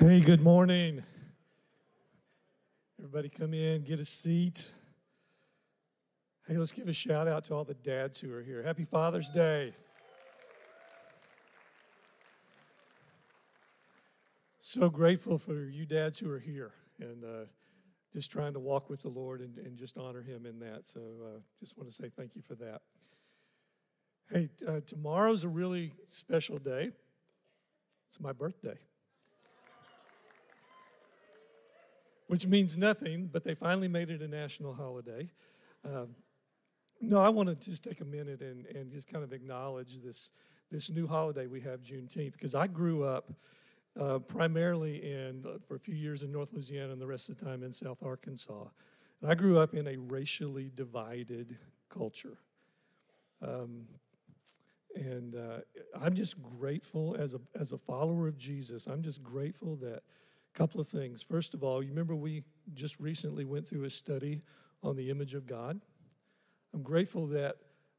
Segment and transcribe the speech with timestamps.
[0.00, 1.02] Hey, good morning.
[3.00, 4.70] Everybody come in, get a seat.
[6.46, 8.62] Hey, let's give a shout out to all the dads who are here.
[8.62, 9.72] Happy Father's Day.
[14.60, 17.46] So grateful for you dads who are here and uh,
[18.12, 20.86] just trying to walk with the Lord and, and just honor Him in that.
[20.86, 22.82] So uh, just want to say thank you for that.
[24.30, 26.92] Hey, uh, tomorrow's a really special day.
[28.08, 28.78] It's my birthday.
[32.28, 35.30] Which means nothing, but they finally made it a national holiday.
[35.84, 36.14] Um,
[37.00, 40.30] no, I want to just take a minute and, and just kind of acknowledge this,
[40.70, 43.32] this new holiday we have, Juneteenth, because I grew up
[43.98, 47.38] uh, primarily in, uh, for a few years in North Louisiana and the rest of
[47.38, 48.64] the time in South Arkansas.
[49.22, 51.56] And I grew up in a racially divided
[51.88, 52.38] culture.
[53.42, 53.86] Um,
[54.94, 55.58] and uh,
[56.00, 60.02] I'm just grateful as a, as a follower of Jesus, I'm just grateful that
[60.54, 61.22] couple of things.
[61.22, 62.42] First of all, you remember we
[62.74, 64.42] just recently went through a study
[64.82, 65.80] on the image of God.
[66.74, 67.56] I'm grateful that,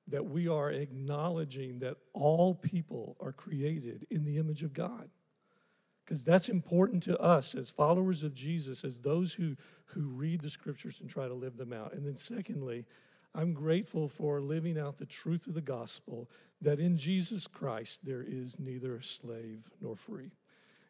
[0.08, 5.10] that we are acknowledging that all people are created in the image of God.
[6.06, 10.50] Because that's important to us as followers of Jesus, as those who, who read the
[10.50, 11.94] scriptures and try to live them out.
[11.94, 12.86] And then, secondly,
[13.36, 16.28] I'm grateful for living out the truth of the gospel
[16.62, 20.32] that in Jesus Christ there is neither slave nor free.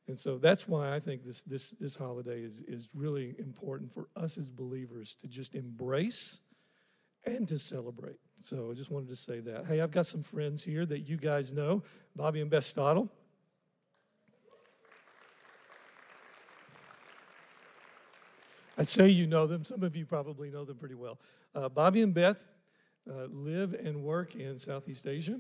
[0.10, 4.08] And so that's why I think this, this, this holiday is, is really important for
[4.16, 6.40] us as believers to just embrace
[7.26, 8.18] and to celebrate.
[8.42, 9.68] So I just wanted to say that.
[9.68, 11.84] Hey, I've got some friends here that you guys know
[12.16, 13.08] Bobby and Beth Stottle.
[18.80, 19.64] I'd say you know them.
[19.64, 21.20] Some of you probably know them pretty well.
[21.54, 22.48] Uh, Bobby and Beth
[23.08, 25.40] uh, live and work in Southeast Asia,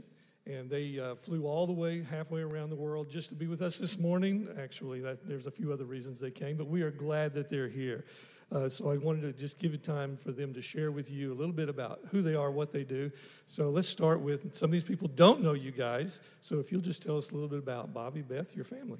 [0.49, 3.61] and they uh, flew all the way halfway around the world just to be with
[3.61, 4.47] us this morning.
[4.59, 7.67] Actually, that, there's a few other reasons they came, but we are glad that they're
[7.67, 8.03] here.
[8.51, 11.31] Uh, so I wanted to just give it time for them to share with you
[11.31, 13.11] a little bit about who they are, what they do.
[13.45, 16.19] So let's start with some of these people don't know you guys.
[16.41, 18.99] So if you'll just tell us a little bit about Bobby, Beth, your family.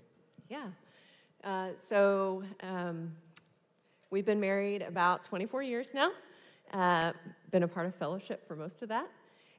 [0.49, 0.67] Yeah.
[1.43, 3.11] Uh, so um,
[4.11, 6.11] we've been married about 24 years now.
[6.71, 7.13] Uh,
[7.49, 9.09] been a part of fellowship for most of that.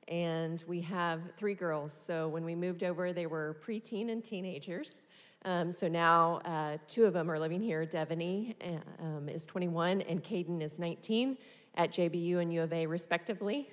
[0.09, 1.93] And we have three girls.
[1.93, 5.05] So when we moved over, they were preteen and teenagers.
[5.45, 7.87] Um, so now uh, two of them are living here.
[7.87, 11.39] Devaney uh, um, is 21 and Caden is 19
[11.77, 13.71] at JBU and U of A, respectively.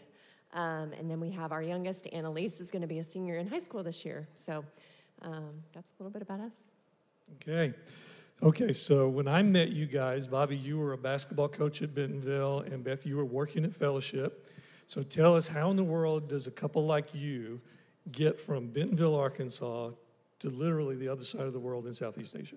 [0.53, 3.47] Um, and then we have our youngest, Annalise, is going to be a senior in
[3.47, 4.27] high school this year.
[4.35, 4.63] So
[5.21, 6.71] um, that's a little bit about us.
[7.35, 7.73] Okay.
[8.43, 12.59] Okay, so when I met you guys, Bobby, you were a basketball coach at Bentonville,
[12.59, 14.51] and Beth, you were working at Fellowship.
[14.87, 17.59] So tell us, how in the world does a couple like you
[18.09, 19.91] get from Bentonville, Arkansas,
[20.39, 22.55] to literally the other side of the world in Southeast Asia?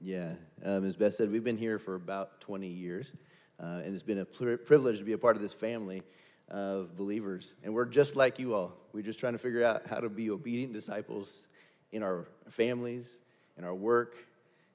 [0.00, 0.32] Yeah,
[0.64, 3.14] um, as Beth said, we've been here for about 20 years,
[3.62, 6.02] uh, and it's been a privilege to be a part of this family
[6.48, 7.54] of believers.
[7.62, 8.72] And we're just like you all.
[8.92, 11.46] We're just trying to figure out how to be obedient disciples
[11.92, 13.18] in our families,
[13.56, 14.16] in our work,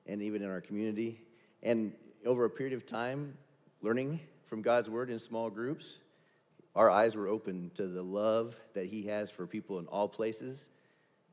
[0.06, 1.19] and even in our community.
[1.62, 1.92] And
[2.25, 3.38] over a period of time,
[3.81, 6.00] learning from God's word in small groups,
[6.77, 10.69] our eyes were open to the love that He has for people in all places,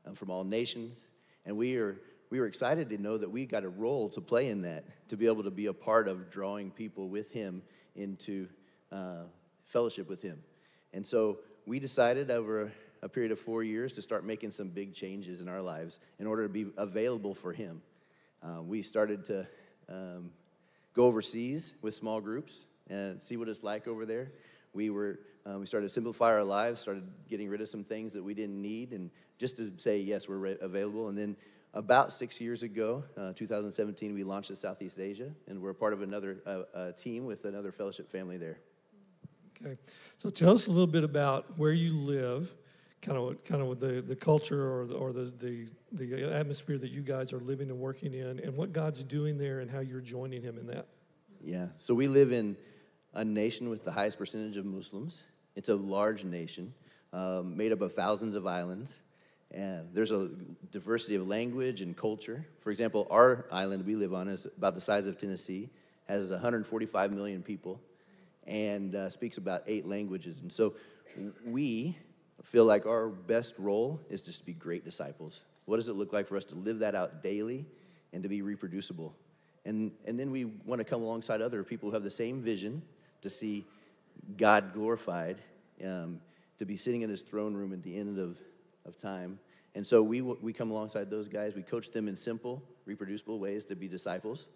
[0.03, 1.07] and from all nations.
[1.45, 1.97] And we are
[2.31, 5.15] we were excited to know that we got a role to play in that, to
[5.15, 7.61] be able to be a part of drawing people with Him
[7.95, 8.47] into
[8.91, 9.23] uh,
[9.65, 10.39] fellowship with Him.
[10.91, 12.71] And so we decided over
[13.03, 16.25] a period of four years to start making some big changes in our lives in
[16.25, 17.83] order to be available for Him.
[18.41, 19.47] Uh, we started to
[19.87, 20.31] um,
[20.95, 24.31] go overseas with small groups and see what it's like over there.
[24.75, 28.13] We were uh, we started to simplify our lives, started getting rid of some things
[28.13, 31.07] that we didn't need, and just to say yes, we're re- available.
[31.07, 31.35] And then
[31.73, 36.01] about six years ago, uh, 2017, we launched in Southeast Asia, and we're part of
[36.01, 38.59] another uh, uh, team with another fellowship family there.
[39.61, 39.77] Okay,
[40.17, 42.53] so tell us a little bit about where you live
[43.01, 46.89] kind of kind of the, the culture or the, or the, the the atmosphere that
[46.89, 50.01] you guys are living and working in and what God's doing there and how you're
[50.01, 50.87] joining him in that.
[51.43, 51.67] Yeah.
[51.77, 52.57] So we live in
[53.15, 55.23] a nation with the highest percentage of Muslims.
[55.55, 56.73] It's a large nation
[57.13, 59.01] um, made up of thousands of islands.
[59.51, 60.29] And there's a
[60.71, 62.45] diversity of language and culture.
[62.59, 65.69] For example, our island we live on is about the size of Tennessee,
[66.09, 67.79] has 145 million people,
[68.45, 70.41] and uh, speaks about eight languages.
[70.41, 70.75] And so
[71.45, 71.97] we
[72.43, 75.41] feel like our best role is just to be great disciples.
[75.65, 77.65] What does it look like for us to live that out daily
[78.11, 79.15] and to be reproducible?
[79.63, 82.83] And, and then we want to come alongside other people who have the same vision
[83.25, 83.65] to see
[84.37, 85.41] God glorified,
[85.83, 86.21] um,
[86.59, 88.37] to be sitting in his throne room at the end of,
[88.85, 89.39] of time,
[89.75, 91.53] And so we, we come alongside those guys.
[91.53, 94.47] We coach them in simple, reproducible ways to be disciples.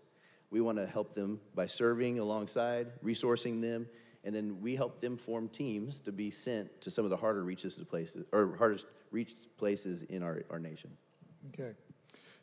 [0.50, 3.88] We want to help them by serving alongside, resourcing them,
[4.24, 7.44] and then we help them form teams to be sent to some of the harder
[7.44, 10.90] reaches places or hardest reached places in our, our nation.
[11.54, 11.72] Okay.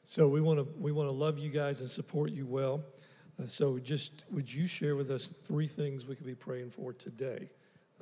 [0.05, 2.83] So we want to we want to love you guys and support you well.
[3.43, 6.93] Uh, so just would you share with us three things we could be praying for
[6.93, 7.49] today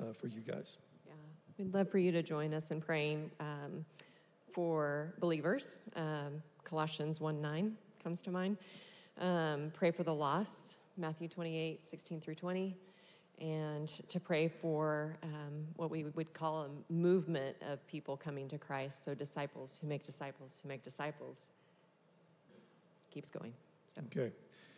[0.01, 0.77] uh, for you guys?
[1.05, 1.13] Yeah,
[1.57, 3.85] we'd love for you to join us in praying um,
[4.53, 5.81] for believers.
[5.95, 8.57] Um, Colossians 1 9 comes to mind.
[9.19, 12.75] Um, pray for the lost, Matthew 28 16 through 20.
[13.41, 18.57] And to pray for um, what we would call a movement of people coming to
[18.57, 19.03] Christ.
[19.03, 21.49] So, disciples who make disciples who make disciples.
[23.11, 23.53] Keeps going.
[23.93, 24.01] So.
[24.05, 24.31] Okay.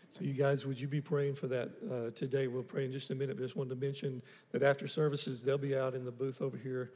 [0.09, 2.47] So you guys, would you be praying for that uh, today?
[2.47, 3.35] We'll pray in just a minute.
[3.35, 4.21] But just wanted to mention
[4.51, 6.91] that after services, they'll be out in the booth over here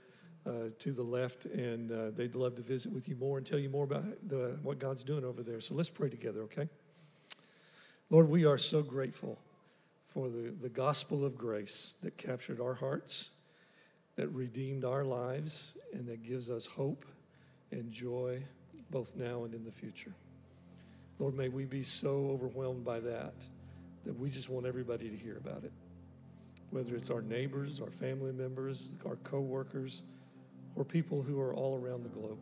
[0.47, 3.59] uh, to the left, and uh, they'd love to visit with you more and tell
[3.59, 5.59] you more about the, what God's doing over there.
[5.59, 6.67] So let's pray together, okay?
[8.09, 9.37] Lord, we are so grateful
[10.07, 13.31] for the, the gospel of grace that captured our hearts,
[14.15, 17.05] that redeemed our lives, and that gives us hope
[17.71, 18.41] and joy
[18.89, 20.13] both now and in the future.
[21.21, 23.45] Lord, may we be so overwhelmed by that
[24.05, 25.71] that we just want everybody to hear about it.
[26.71, 30.01] Whether it's our neighbors, our family members, our coworkers,
[30.75, 32.39] or people who are all around the globe.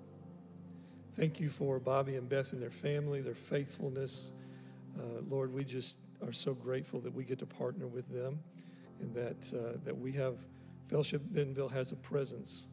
[1.15, 4.31] Thank you for Bobby and Beth and their family, their faithfulness.
[4.97, 8.39] Uh, Lord, we just are so grateful that we get to partner with them
[9.01, 10.35] and that, uh, that we have,
[10.87, 12.67] Fellowship Bentonville has a presence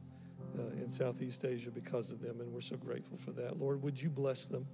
[0.57, 3.59] uh, in Southeast Asia because of them, and we're so grateful for that.
[3.59, 4.69] Lord, would you bless them?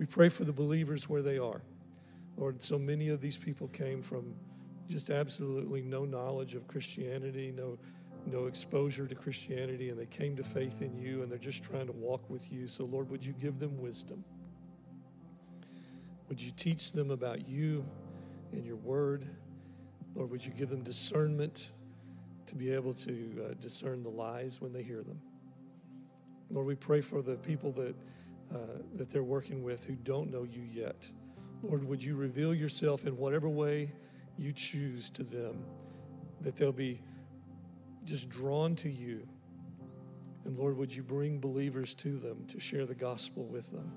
[0.00, 1.60] We pray for the believers where they are.
[2.38, 4.34] Lord, so many of these people came from
[4.88, 7.76] just absolutely no knowledge of Christianity, no,
[8.24, 11.84] no exposure to Christianity, and they came to faith in you and they're just trying
[11.84, 12.66] to walk with you.
[12.66, 14.24] So, Lord, would you give them wisdom?
[16.30, 17.84] Would you teach them about you
[18.52, 19.26] and your word?
[20.14, 21.72] Lord, would you give them discernment
[22.46, 25.20] to be able to uh, discern the lies when they hear them?
[26.50, 27.94] Lord, we pray for the people that
[28.54, 28.58] uh,
[28.96, 31.08] that they're working with who don't know you yet.
[31.62, 33.92] Lord, would you reveal yourself in whatever way
[34.40, 35.62] you choose to them,
[36.40, 37.00] that they'll be
[38.04, 39.26] just drawn to you.
[40.44, 43.92] And Lord, would you bring believers to them to share the gospel with them?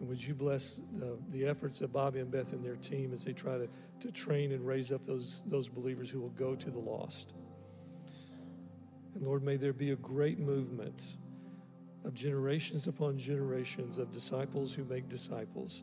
[0.00, 3.24] And would you bless the, the efforts of Bobby and Beth and their team as
[3.24, 3.68] they try to,
[4.00, 7.34] to train and raise up those, those believers who will go to the lost?
[9.14, 11.16] And Lord, may there be a great movement
[12.06, 15.82] of generations upon generations of disciples who make disciples.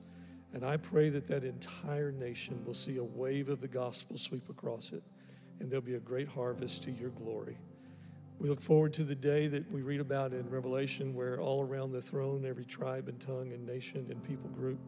[0.54, 4.50] And I pray that that entire nation will see a wave of the gospel sweep
[4.50, 5.04] across it,
[5.60, 7.58] and there'll be a great harvest to your glory.
[8.40, 11.92] We look forward to the day that we read about in Revelation where all around
[11.92, 14.80] the throne, every tribe and tongue and nation and people group,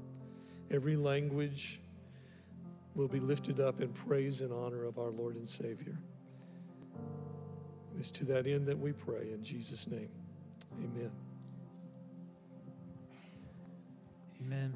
[0.72, 1.82] every language
[2.96, 5.98] will be lifted up in praise and honor of our Lord and Savior.
[7.98, 10.10] It's to that end that we pray in Jesus' name.
[10.84, 11.12] Amen.
[14.42, 14.74] Amen.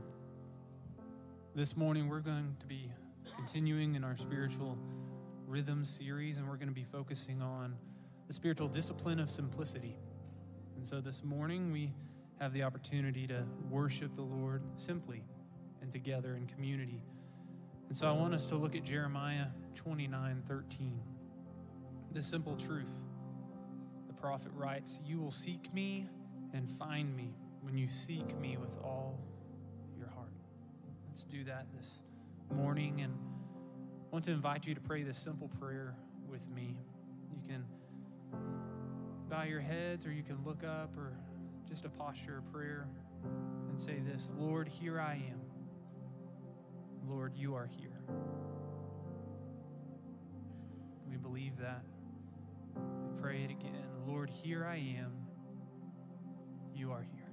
[1.56, 2.92] This morning, we're going to be
[3.36, 4.78] continuing in our spiritual
[5.48, 7.76] rhythm series, and we're going to be focusing on
[8.28, 9.98] the spiritual discipline of simplicity.
[10.78, 11.92] And so this morning, we
[12.40, 15.24] have the opportunity to worship the Lord simply
[15.82, 17.02] and together in community.
[17.90, 21.00] And so I want us to look at Jeremiah 29 13.
[22.14, 22.90] The simple truth.
[24.22, 26.08] Prophet writes, You will seek me
[26.54, 29.20] and find me when you seek me with all
[29.98, 30.32] your heart.
[31.08, 32.02] Let's do that this
[32.54, 33.02] morning.
[33.02, 35.96] And I want to invite you to pray this simple prayer
[36.28, 36.78] with me.
[37.32, 37.66] You can
[39.30, 41.14] bow your heads or you can look up or
[41.68, 42.88] just a posture of prayer
[43.70, 45.40] and say this Lord, here I am.
[47.08, 47.90] Lord, you are here.
[51.10, 51.84] We believe that.
[53.04, 53.88] We pray it again.
[54.08, 55.12] Lord, here I am.
[56.74, 57.26] You are here.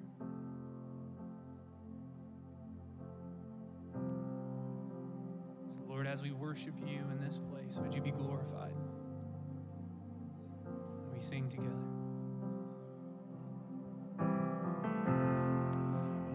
[5.88, 8.74] Lord, as we worship you in this place, would you be glorified?
[11.14, 11.70] We sing together.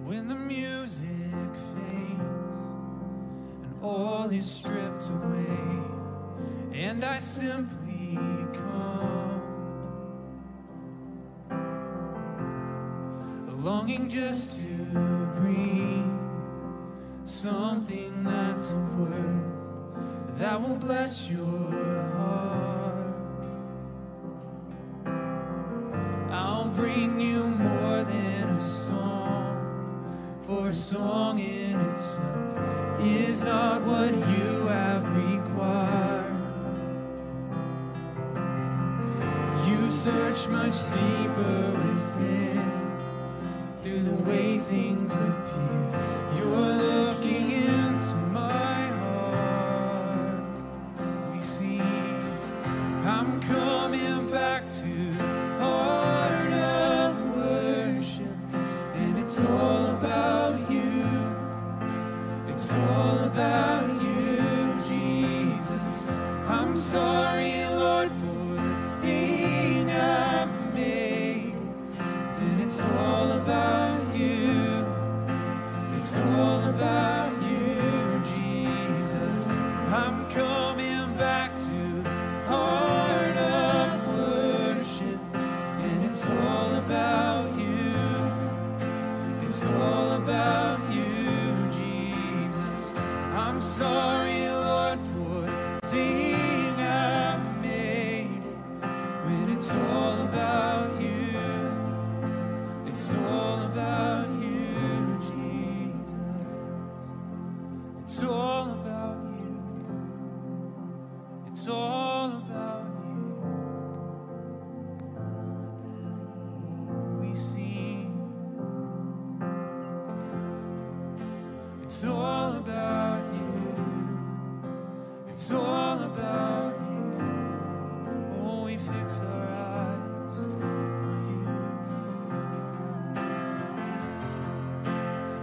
[0.04, 1.06] When the music
[1.76, 2.56] fades
[3.64, 5.46] and all is stripped away,
[6.74, 7.81] and I simply
[14.12, 14.68] just to
[15.38, 16.20] bring
[17.24, 22.01] something that's worth that will bless your
[40.72, 42.98] much deeper within
[43.82, 46.11] through the way things appear.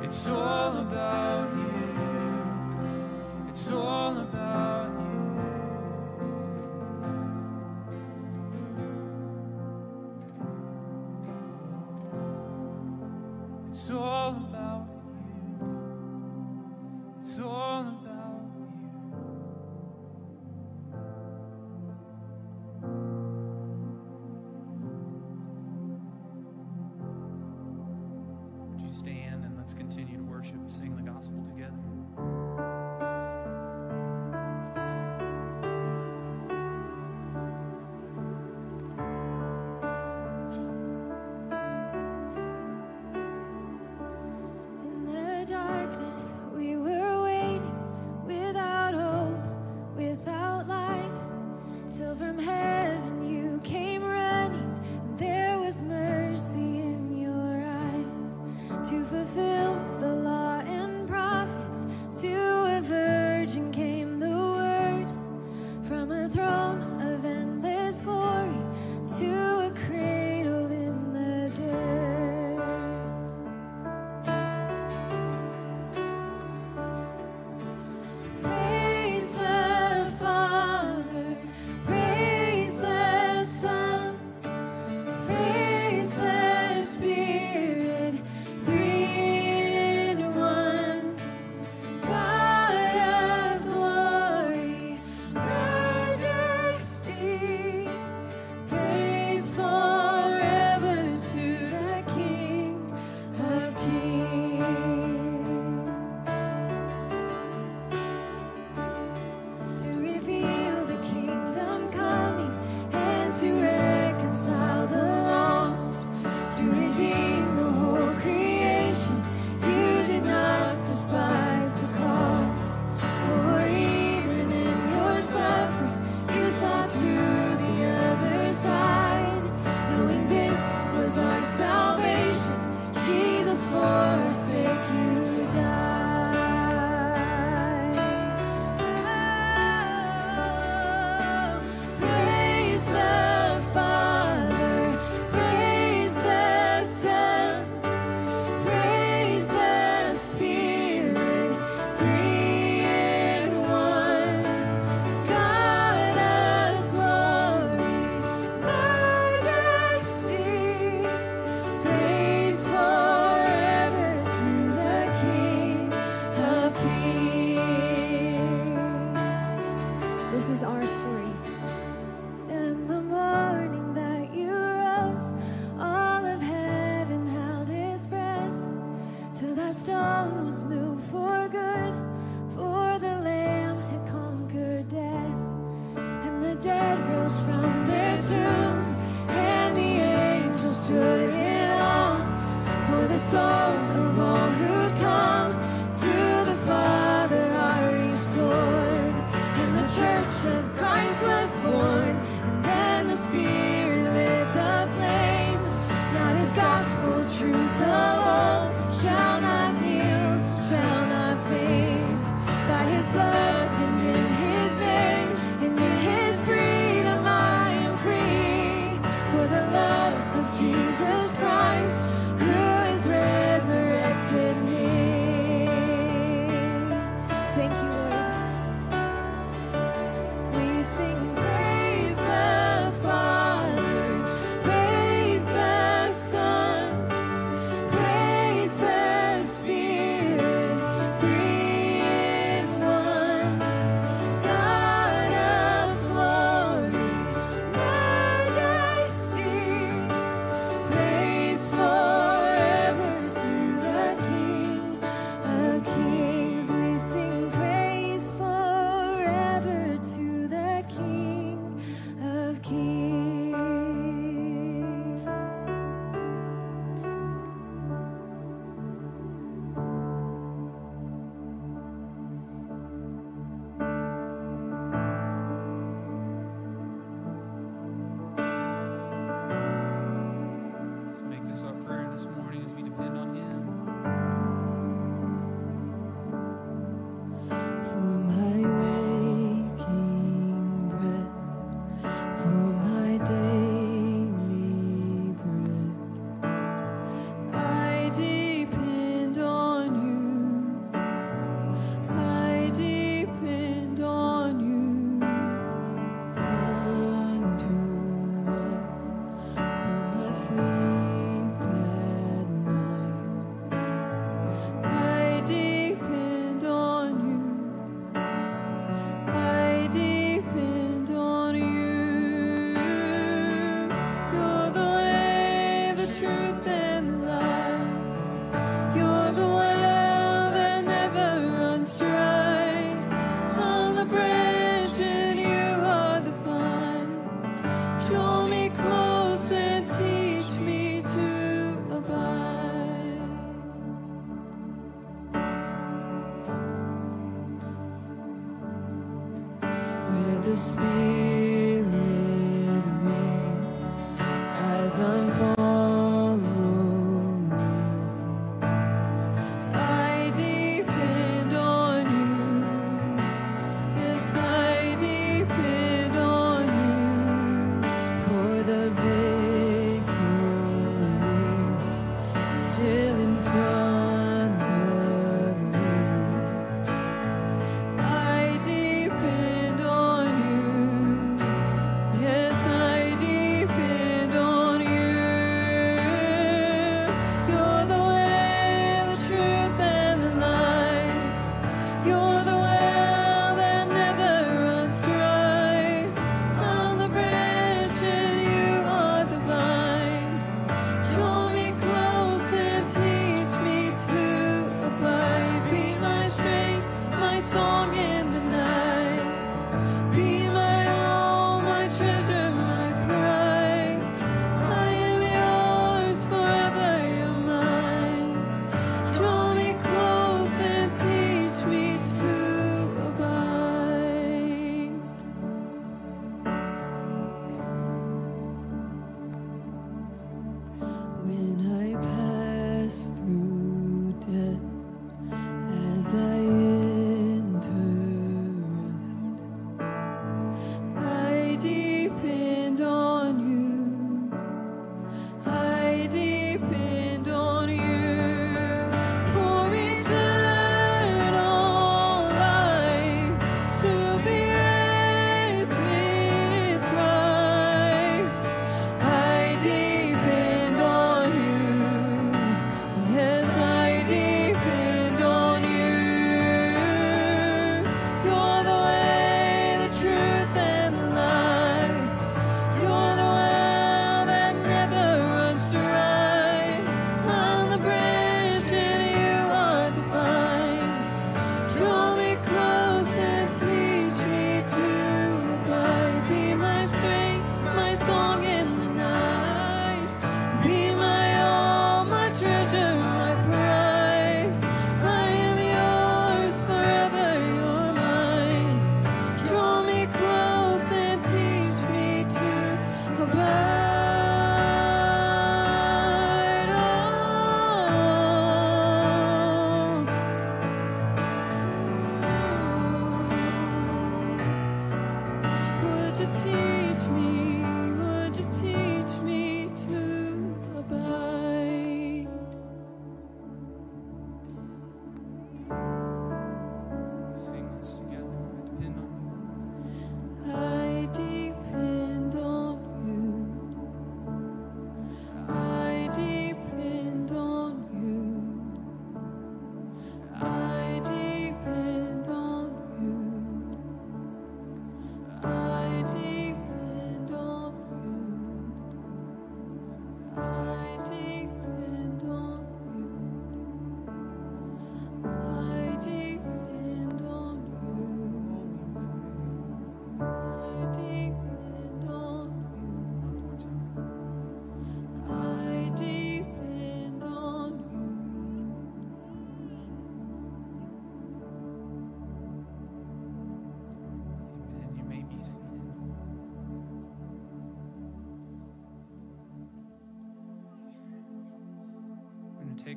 [0.08, 1.57] It's all about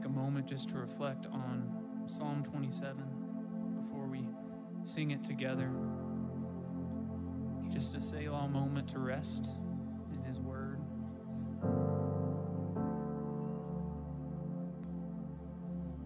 [0.02, 1.70] take a moment just to reflect on
[2.08, 3.04] Psalm 27
[3.82, 4.28] before we
[4.84, 5.70] sing it together.
[7.70, 9.48] Just a Selah moment to rest
[10.12, 10.80] in His Word.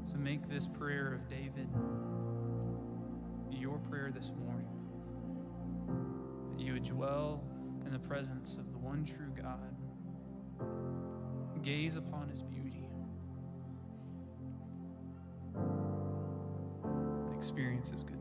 [0.04, 1.70] So make this prayer of David
[3.52, 4.68] your prayer this morning
[6.52, 7.42] that you would dwell
[7.86, 9.74] in the presence of the one true God,
[11.64, 12.75] gaze upon His beauty
[17.86, 18.15] It's is good.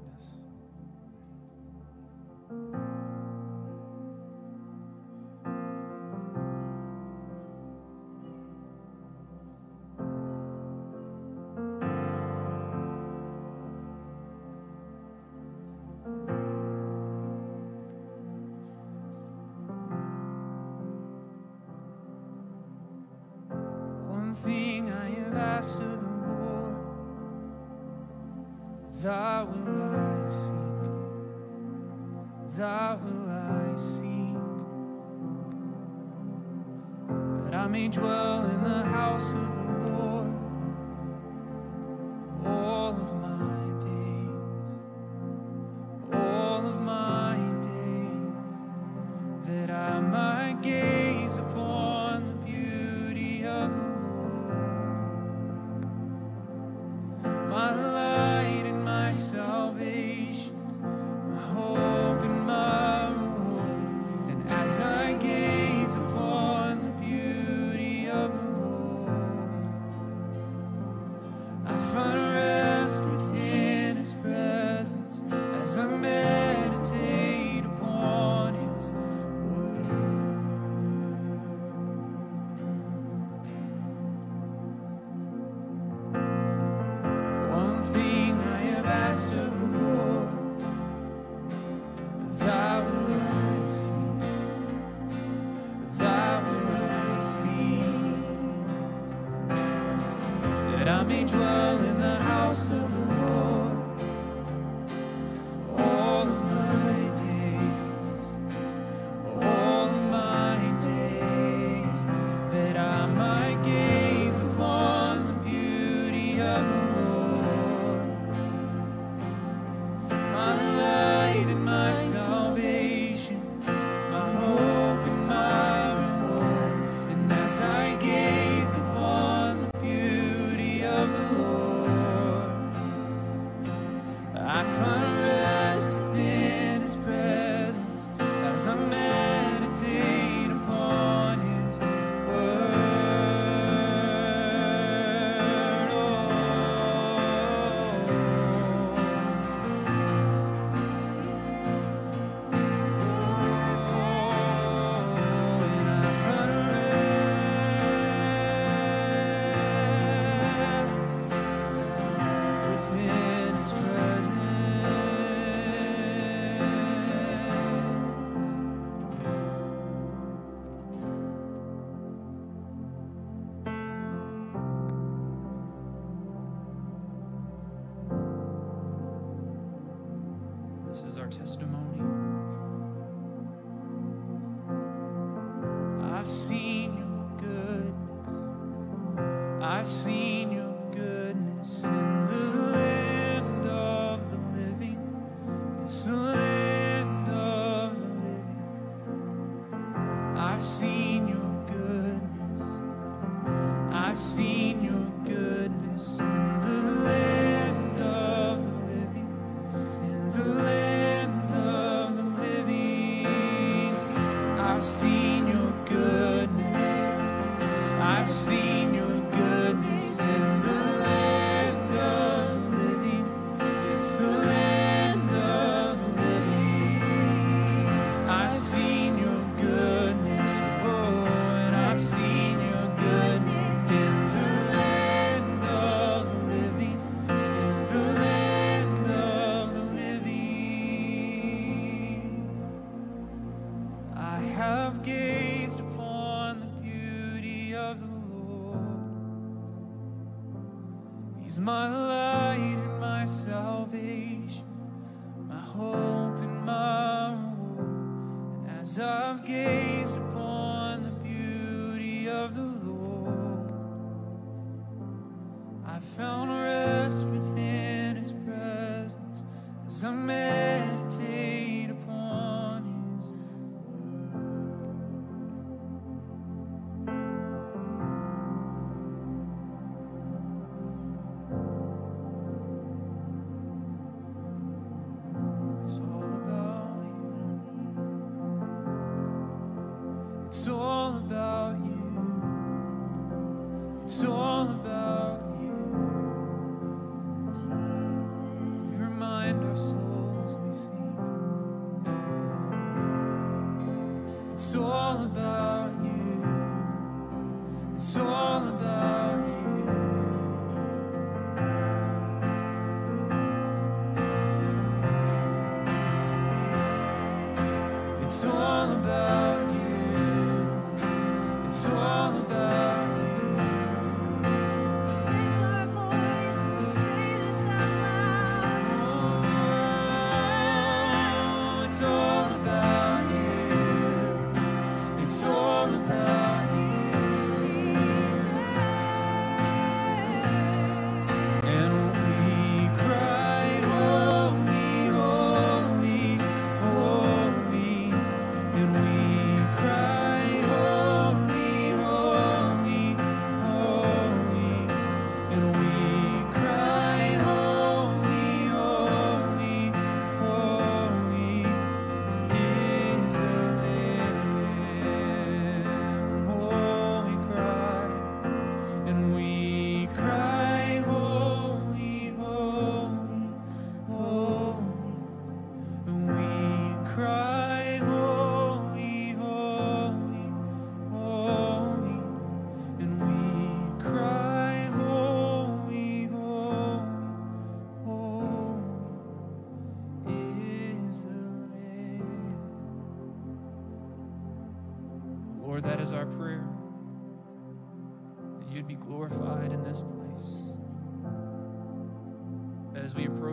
[101.04, 101.63] I may dwell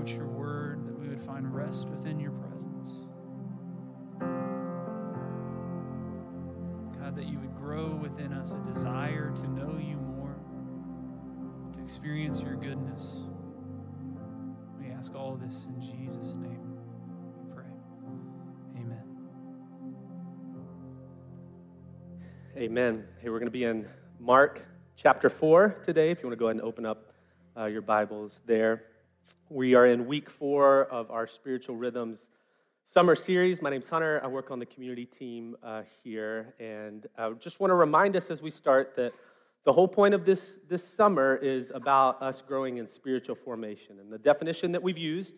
[0.02, 2.92] approach your word, that we would find rest within your presence.
[7.00, 10.36] God, that you would grow within us a desire to know you more,
[11.74, 13.20] to experience your goodness.
[14.80, 16.76] We ask all this in Jesus' name.
[17.38, 17.72] We pray.
[18.78, 19.04] Amen.
[22.58, 23.06] Amen.
[23.20, 23.88] Hey, we're going to be in
[24.20, 26.10] Mark chapter 4 today.
[26.10, 27.14] If you want to go ahead and open up
[27.56, 28.86] uh, your Bibles there.
[29.50, 32.30] We are in week four of our Spiritual Rhythms
[32.84, 33.62] summer series.
[33.62, 34.20] My name's Hunter.
[34.24, 36.54] I work on the community team uh, here.
[36.60, 39.14] And I just want to remind us as we start that
[39.64, 44.00] the whole point of this, this summer is about us growing in spiritual formation.
[44.00, 45.36] And the definition that we've used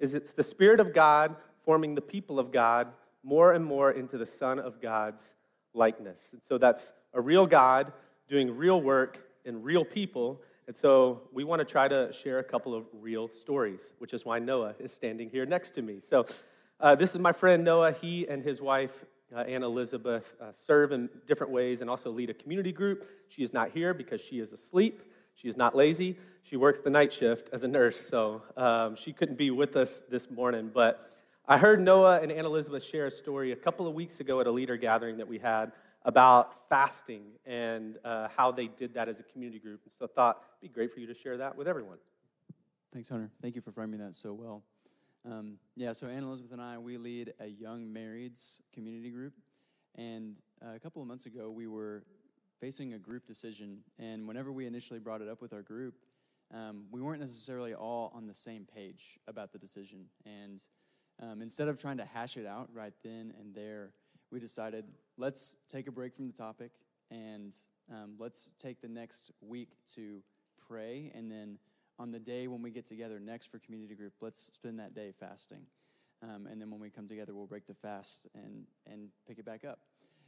[0.00, 2.88] is it's the Spirit of God forming the people of God
[3.22, 5.34] more and more into the Son of God's
[5.74, 6.30] likeness.
[6.32, 7.92] And so that's a real God
[8.28, 10.40] doing real work in real people.
[10.68, 14.26] And so we want to try to share a couple of real stories, which is
[14.26, 16.00] why Noah is standing here next to me.
[16.02, 16.26] So
[16.78, 17.92] uh, this is my friend Noah.
[17.92, 18.92] He and his wife,
[19.34, 23.08] uh, Anna Elizabeth, uh, serve in different ways and also lead a community group.
[23.28, 25.00] She is not here because she is asleep.
[25.34, 26.18] She is not lazy.
[26.42, 30.02] She works the night shift as a nurse, so um, she couldn't be with us
[30.10, 30.70] this morning.
[30.72, 31.10] But
[31.46, 34.46] I heard Noah and Anna Elizabeth share a story a couple of weeks ago at
[34.46, 35.72] a leader gathering that we had
[36.04, 39.80] about fasting and uh, how they did that as a community group.
[39.84, 41.98] And so I thought it'd be great for you to share that with everyone.
[42.92, 43.30] Thanks, Hunter.
[43.42, 44.62] Thank you for framing that so well.
[45.26, 49.34] Um, yeah, so Anna Elizabeth and I, we lead a young marrieds community group.
[49.96, 52.04] And uh, a couple of months ago, we were
[52.60, 53.78] facing a group decision.
[53.98, 55.94] And whenever we initially brought it up with our group,
[56.54, 60.06] um, we weren't necessarily all on the same page about the decision.
[60.24, 60.64] And
[61.20, 63.90] um, instead of trying to hash it out right then and there,
[64.30, 64.84] we decided
[65.18, 66.70] let's take a break from the topic
[67.10, 67.54] and
[67.92, 70.22] um, let's take the next week to
[70.68, 71.58] pray and then
[71.98, 75.12] on the day when we get together next for community group, let's spend that day
[75.18, 75.62] fasting.
[76.22, 79.44] Um, and then when we come together, we'll break the fast and, and pick it
[79.44, 79.80] back up.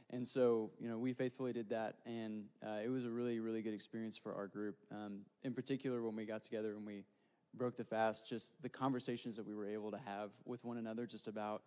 [0.09, 3.61] And so, you know, we faithfully did that, and uh, it was a really, really
[3.61, 4.75] good experience for our group.
[4.91, 7.05] Um, in particular, when we got together and we
[7.53, 11.05] broke the fast, just the conversations that we were able to have with one another,
[11.05, 11.61] just about,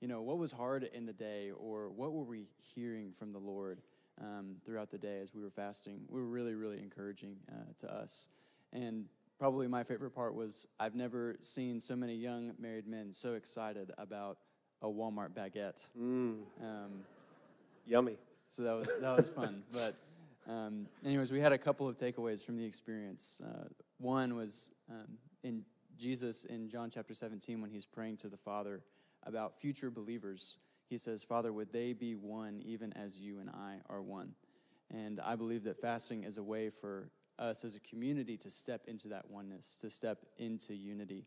[0.00, 3.38] you know, what was hard in the day, or what were we hearing from the
[3.38, 3.80] Lord
[4.20, 7.92] um, throughout the day as we were fasting, we were really, really encouraging uh, to
[7.92, 8.28] us.
[8.72, 9.06] And
[9.38, 13.92] probably my favorite part was I've never seen so many young married men so excited
[13.98, 14.38] about
[14.82, 15.84] a Walmart baguette.
[15.98, 17.04] Mm, Um,
[17.86, 18.16] yummy.
[18.48, 19.62] so that was that was fun.
[19.72, 19.96] But
[20.50, 23.40] um, anyways, we had a couple of takeaways from the experience.
[23.44, 23.64] Uh,
[23.98, 25.62] one was um, in
[25.96, 28.80] Jesus in John chapter 17 when he's praying to the Father
[29.24, 30.58] about future believers.
[30.88, 34.34] He says, "Father, would they be one, even as you and I are one?"
[34.90, 38.86] And I believe that fasting is a way for us as a community to step
[38.86, 41.26] into that oneness, to step into unity.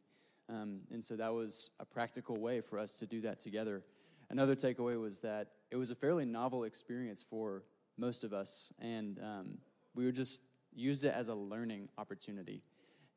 [0.50, 3.84] Um, and so that was a practical way for us to do that together.
[4.30, 7.64] Another takeaway was that it was a fairly novel experience for
[7.98, 9.58] most of us, and um,
[9.94, 12.62] we would just use it as a learning opportunity.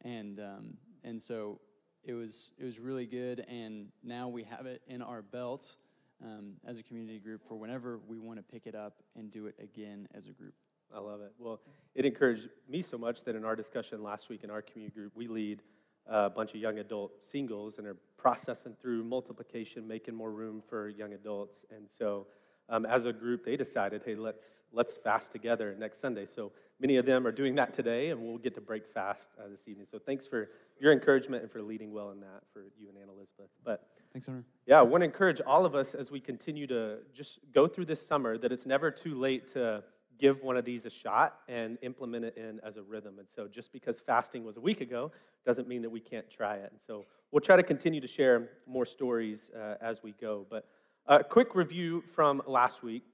[0.03, 1.61] And um, and so
[2.05, 5.77] it was it was really good, and now we have it in our belt
[6.23, 9.47] um, as a community group for whenever we want to pick it up and do
[9.47, 10.55] it again as a group.
[10.95, 11.33] I love it.
[11.39, 11.61] Well,
[11.95, 15.13] it encouraged me so much that in our discussion last week in our community group,
[15.17, 15.63] we lead
[16.07, 20.89] a bunch of young adult singles and are processing through multiplication, making more room for
[20.89, 21.65] young adults.
[21.75, 22.27] And so,
[22.69, 26.27] um, as a group, they decided, hey, let's let's fast together next Sunday.
[26.27, 29.49] So many of them are doing that today, and we'll get to break fast uh,
[29.49, 29.87] this evening.
[29.91, 30.49] So thanks for
[30.81, 33.51] your encouragement and for leading well in that for you and Ann Elizabeth.
[33.65, 34.45] But Thanks, Hunter.
[34.67, 37.87] yeah, I want to encourage all of us as we continue to just go through
[37.87, 39.83] this summer that it's never too late to
[40.19, 43.19] give one of these a shot and implement it in as a rhythm.
[43.19, 45.11] And so just because fasting was a week ago
[45.45, 46.71] doesn't mean that we can't try it.
[46.71, 50.47] And so we'll try to continue to share more stories uh, as we go.
[50.49, 50.67] But
[51.07, 53.05] a quick review from last week.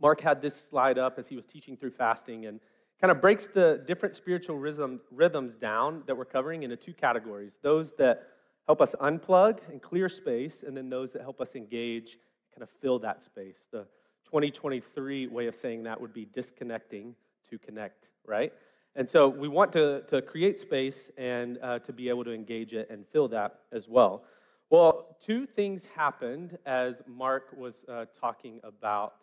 [0.00, 2.60] Mark had this slide up as he was teaching through fasting and
[3.00, 7.54] kind of breaks the different spiritual rhythm, rhythms down that we're covering into two categories
[7.62, 8.28] those that
[8.66, 12.18] help us unplug and clear space, and then those that help us engage,
[12.54, 13.66] kind of fill that space.
[13.72, 13.86] The
[14.26, 17.14] 2023 way of saying that would be disconnecting
[17.48, 18.52] to connect, right?
[18.94, 22.74] And so we want to, to create space and uh, to be able to engage
[22.74, 24.24] it and fill that as well.
[24.70, 29.14] Well, two things happened as Mark was uh, talking about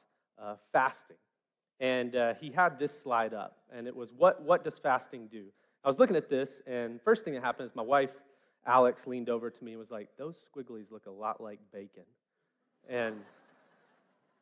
[0.41, 1.17] uh, fasting.
[1.79, 5.45] And uh, he had this slide up, and it was what, what does fasting do?
[5.83, 8.11] I was looking at this, and first thing that happened is my wife,
[8.65, 12.05] Alex, leaned over to me and was like, Those squigglies look a lot like bacon.
[12.89, 13.15] And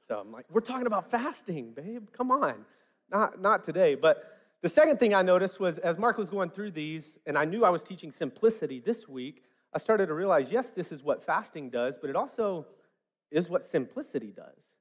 [0.07, 2.07] So I'm like, we're talking about fasting, babe.
[2.15, 2.65] Come on.
[3.11, 3.95] Not, not today.
[3.95, 4.23] But
[4.61, 7.65] the second thing I noticed was as Mark was going through these, and I knew
[7.65, 11.69] I was teaching simplicity this week, I started to realize yes, this is what fasting
[11.69, 12.65] does, but it also
[13.31, 14.75] is what simplicity does.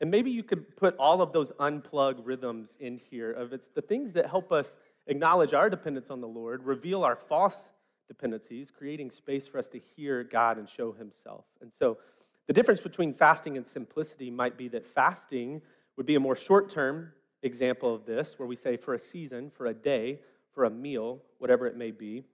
[0.00, 3.82] And maybe you could put all of those unplug rhythms in here of it's the
[3.82, 7.70] things that help us acknowledge our dependence on the Lord, reveal our false
[8.08, 11.44] dependencies, creating space for us to hear God and show Himself.
[11.60, 11.98] And so
[12.46, 15.60] the difference between fasting and simplicity might be that fasting
[15.96, 19.50] would be a more short term example of this, where we say for a season,
[19.54, 20.20] for a day,
[20.54, 22.24] for a meal, whatever it may be,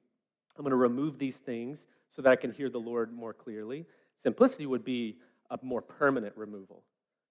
[0.56, 3.84] I'm going to remove these things so that I can hear the Lord more clearly.
[4.16, 5.18] Simplicity would be
[5.50, 6.82] a more permanent removal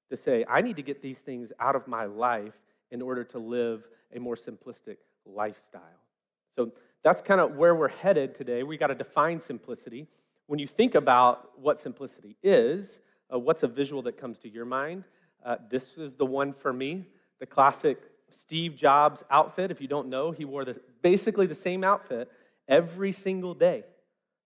[0.10, 2.54] to say, I need to get these things out of my life
[2.92, 5.82] in order to live a more simplistic lifestyle.
[6.56, 6.72] So
[7.04, 8.64] that's kind of where we're headed today.
[8.64, 10.08] We got to define simplicity.
[10.48, 13.00] When you think about what simplicity is,
[13.34, 15.04] uh, what's a visual that comes to your mind?
[15.44, 17.06] Uh, this is the one for me,
[17.40, 18.00] the classic
[18.32, 19.72] Steve Jobs outfit.
[19.72, 22.32] If you don't know, he wore this basically the same outfit
[22.68, 23.84] every single day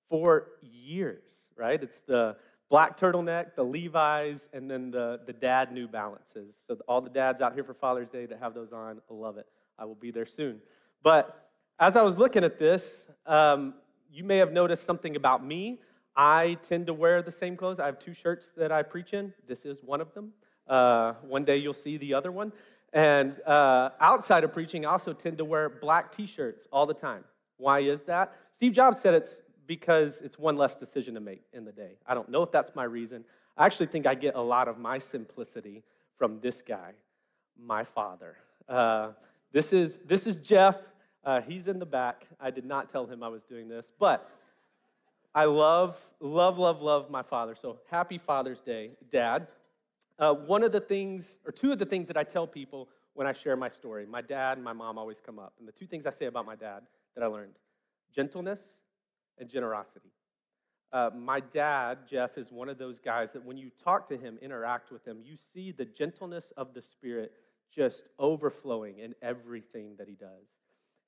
[0.09, 1.81] for years, right?
[1.81, 2.35] It's the
[2.69, 6.63] black turtleneck, the Levi's, and then the, the dad New Balances.
[6.67, 9.37] So all the dads out here for Father's Day that have those on, I love
[9.37, 9.47] it.
[9.77, 10.61] I will be there soon.
[11.03, 11.49] But
[11.79, 13.73] as I was looking at this, um,
[14.11, 15.79] you may have noticed something about me.
[16.15, 17.79] I tend to wear the same clothes.
[17.79, 19.33] I have two shirts that I preach in.
[19.47, 20.33] This is one of them.
[20.67, 22.51] Uh, one day you'll see the other one.
[22.91, 26.93] And uh, outside of preaching, I also tend to wear black t shirts all the
[26.93, 27.23] time.
[27.59, 28.33] Why is that?
[28.53, 31.97] Steve Jobs said it's because it's one less decision to make in the day.
[32.07, 33.25] I don't know if that's my reason.
[33.57, 35.83] I actually think I get a lot of my simplicity
[36.17, 36.93] from this guy,
[37.61, 38.37] my father.
[38.67, 39.09] Uh,
[39.51, 40.77] this, is, this is Jeff.
[41.23, 42.25] Uh, he's in the back.
[42.39, 44.29] I did not tell him I was doing this, but
[45.35, 47.55] I love, love, love, love my father.
[47.55, 49.47] So happy Father's Day, Dad.
[50.17, 53.27] Uh, one of the things, or two of the things that I tell people when
[53.27, 55.53] I share my story, my dad and my mom always come up.
[55.59, 56.83] And the two things I say about my dad
[57.19, 57.55] that I learned
[58.15, 58.61] gentleness
[59.37, 60.11] and generosity.
[60.91, 64.39] Uh, my dad, Jeff, is one of those guys that when you talk to him,
[64.41, 67.33] interact with him, you see the gentleness of the Spirit
[67.75, 70.47] just overflowing in everything that he does.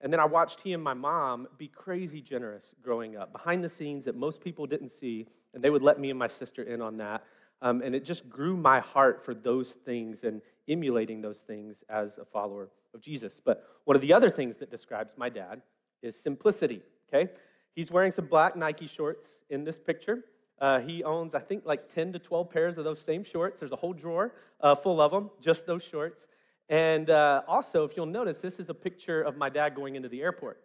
[0.02, 3.70] And then I watched he and my mom be crazy generous growing up, behind the
[3.70, 6.82] scenes that most people didn't see, and they would let me and my sister in
[6.82, 7.24] on that.
[7.62, 12.18] Um, and it just grew my heart for those things and emulating those things as
[12.18, 13.40] a follower of Jesus.
[13.44, 15.62] But one of the other things that describes my dad
[16.02, 17.32] is simplicity, okay?
[17.76, 20.26] He's wearing some black Nike shorts in this picture.
[20.60, 23.60] Uh, he owns, I think, like 10 to 12 pairs of those same shorts.
[23.60, 26.28] There's a whole drawer uh, full of them, just those shorts.
[26.70, 30.08] And uh, also, if you'll notice, this is a picture of my dad going into
[30.08, 30.62] the airport.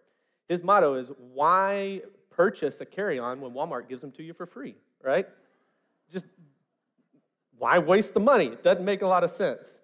[0.48, 4.46] His motto is, Why purchase a carry on when Walmart gives them to you for
[4.46, 5.26] free, right?
[6.12, 6.26] Just
[7.58, 8.46] why waste the money?
[8.46, 9.80] It doesn't make a lot of sense.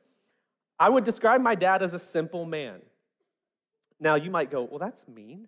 [0.79, 2.81] I would describe my dad as a simple man.
[4.03, 5.47] Now, you might go, Well, that's mean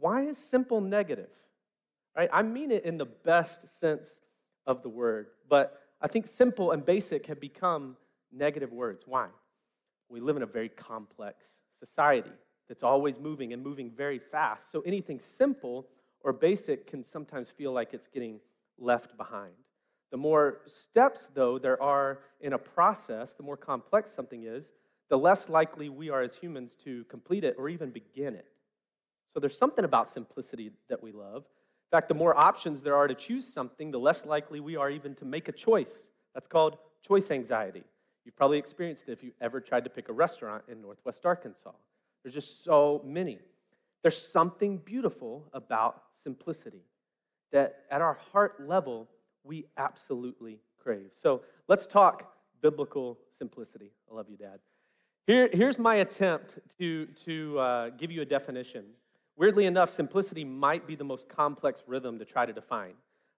[0.00, 1.28] why is simple negative?
[2.16, 2.28] Right?
[2.32, 4.18] I mean it in the best sense
[4.66, 7.96] of the word, but I think simple and basic have become
[8.32, 9.04] negative words.
[9.06, 9.28] Why?
[10.08, 12.32] We live in a very complex society
[12.68, 14.72] that's always moving and moving very fast.
[14.72, 15.86] So anything simple
[16.20, 18.40] or basic can sometimes feel like it's getting
[18.78, 19.52] left behind.
[20.10, 24.72] The more steps, though, there are in a process, the more complex something is,
[25.08, 28.46] the less likely we are as humans to complete it or even begin it.
[29.32, 31.44] So there's something about simplicity that we love.
[31.44, 34.90] In fact, the more options there are to choose something, the less likely we are
[34.90, 36.10] even to make a choice.
[36.34, 37.84] That's called choice anxiety.
[38.24, 41.72] You've probably experienced it if you ever tried to pick a restaurant in Northwest Arkansas.
[42.22, 43.38] There's just so many.
[44.02, 46.82] There's something beautiful about simplicity
[47.52, 49.08] that at our heart level,
[49.44, 51.10] we absolutely crave.
[51.12, 53.90] So let's talk biblical simplicity.
[54.10, 54.60] I love you, Dad.
[55.26, 58.84] Here, here's my attempt to, to uh, give you a definition
[59.36, 62.94] Weirdly enough, simplicity might be the most complex rhythm to try to define.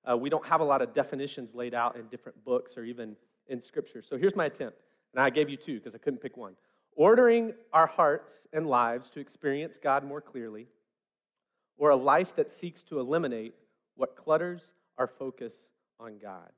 [0.09, 3.17] Uh, we don't have a lot of definitions laid out in different books or even
[3.49, 4.03] in Scripture.
[4.03, 4.83] So here's my attempt,
[5.13, 6.57] and I gave you two because I couldn't pick one.
[6.97, 10.67] Ordering our hearts and lives to experience God more clearly,
[11.79, 13.55] or a life that seeks to eliminate
[13.97, 15.55] what clutters our focus
[15.99, 16.51] on God.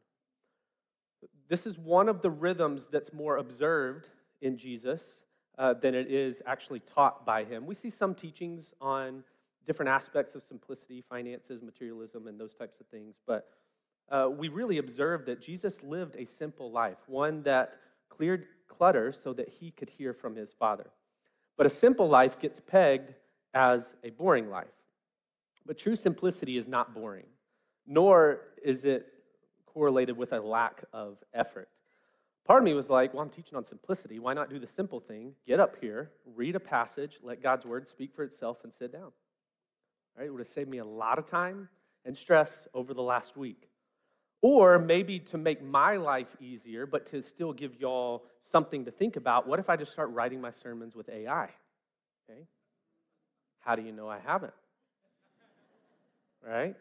[1.49, 4.09] This is one of the rhythms that's more observed
[4.41, 5.22] in Jesus
[5.59, 7.66] uh, than it is actually taught by him.
[7.66, 9.24] We see some teachings on
[9.66, 13.49] different aspects of simplicity, finances, materialism, and those types of things, but
[14.09, 17.74] uh, we really observe that Jesus lived a simple life, one that
[18.09, 20.87] cleared clutter so that he could hear from his Father.
[21.57, 23.14] But a simple life gets pegged
[23.55, 24.66] as a boring life.
[25.64, 27.26] But true simplicity is not boring,
[27.87, 29.07] nor is it
[29.64, 31.68] correlated with a lack of effort.
[32.47, 34.21] Part of me was like, well, I'm teaching on simplicity.
[34.21, 35.33] Why not do the simple thing?
[35.47, 39.11] Get up here, read a passage, let God's word speak for itself, and sit down.
[40.17, 40.27] Right?
[40.27, 41.69] It would have saved me a lot of time
[42.05, 43.69] and stress over the last week.
[44.43, 49.17] Or maybe to make my life easier, but to still give y'all something to think
[49.17, 51.49] about, what if I just start writing my sermons with AI?
[52.31, 52.47] Okay?
[53.59, 54.55] How do you know I haven't?
[56.47, 56.77] Right?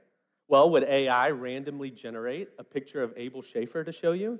[0.47, 4.39] Well, would AI randomly generate a picture of Abel Schaefer to show you?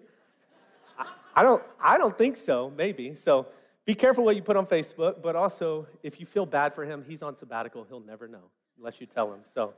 [1.35, 3.15] I, don't, I don't think so, maybe.
[3.15, 3.47] So
[3.85, 7.03] be careful what you put on Facebook, but also if you feel bad for him,
[7.07, 7.85] he's on sabbatical.
[7.87, 9.41] He'll never know unless you tell him.
[9.45, 9.73] So,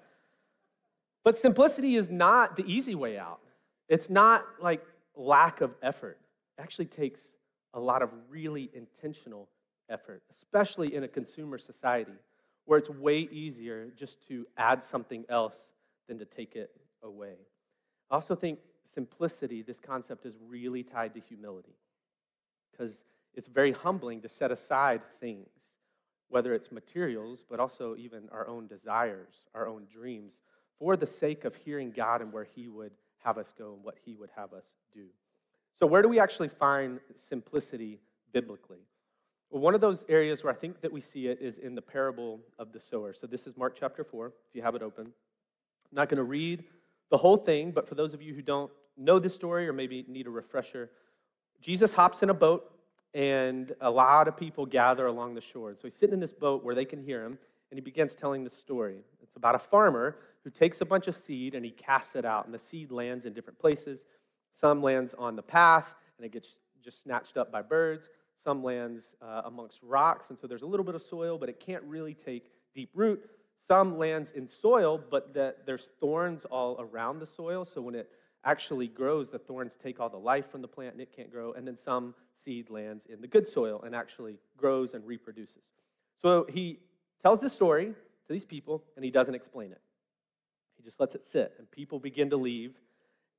[1.24, 3.40] but simplicity is not the easy way out.
[3.90, 4.84] It's not like
[5.16, 6.18] lack of effort.
[6.58, 7.36] It actually takes
[7.74, 9.50] a lot of really intentional
[9.90, 12.14] effort, especially in a consumer society
[12.66, 15.72] where it's way easier just to add something else
[16.08, 16.72] than to take it
[17.04, 17.36] away.
[18.10, 21.76] I also think simplicity, this concept, is really tied to humility
[22.72, 25.78] because it's very humbling to set aside things,
[26.30, 30.42] whether it's materials, but also even our own desires, our own dreams,
[30.80, 32.92] for the sake of hearing God and where He would
[33.24, 35.06] have us go and what He would have us do.
[35.78, 38.00] So, where do we actually find simplicity
[38.34, 38.80] biblically?
[39.50, 41.82] Well, one of those areas where I think that we see it is in the
[41.82, 43.14] parable of the sower.
[43.14, 45.06] So, this is Mark chapter 4, if you have it open.
[45.06, 46.64] I'm not going to read
[47.10, 50.06] the whole thing, but for those of you who don't know this story or maybe
[50.08, 50.90] need a refresher,
[51.62, 52.72] Jesus hops in a boat
[53.14, 55.76] and a lot of people gather along the shore.
[55.76, 57.38] So he's sitting in this boat where they can hear him
[57.72, 59.00] and he begins telling the story.
[59.22, 62.46] It's about a farmer who takes a bunch of seed and he casts it out,
[62.46, 64.06] and the seed lands in different places.
[64.54, 68.10] Some lands on the path and it gets just snatched up by birds.
[68.44, 71.60] Some lands uh, amongst rocks, and so there's a little bit of soil, but it
[71.60, 73.28] can't really take deep root.
[73.58, 77.66] Some lands in soil, but that there's thorns all around the soil.
[77.66, 78.10] So when it
[78.44, 81.54] actually grows, the thorns take all the life from the plant and it can't grow.
[81.54, 85.64] And then some seed lands in the good soil and actually grows and reproduces.
[86.22, 86.80] So he
[87.22, 89.82] tells the story to these people and he doesn't explain it.
[90.78, 92.76] He just lets it sit and people begin to leave.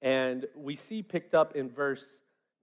[0.02, 2.22] And we see picked up in verse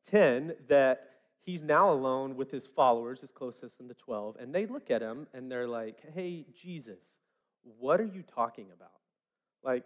[0.10, 1.10] 10 that
[1.42, 5.02] he's now alone with his followers, his closest in the 12, and they look at
[5.02, 7.00] him and they're like, hey, Jesus,
[7.80, 8.92] what are you talking about?
[9.64, 9.84] Like,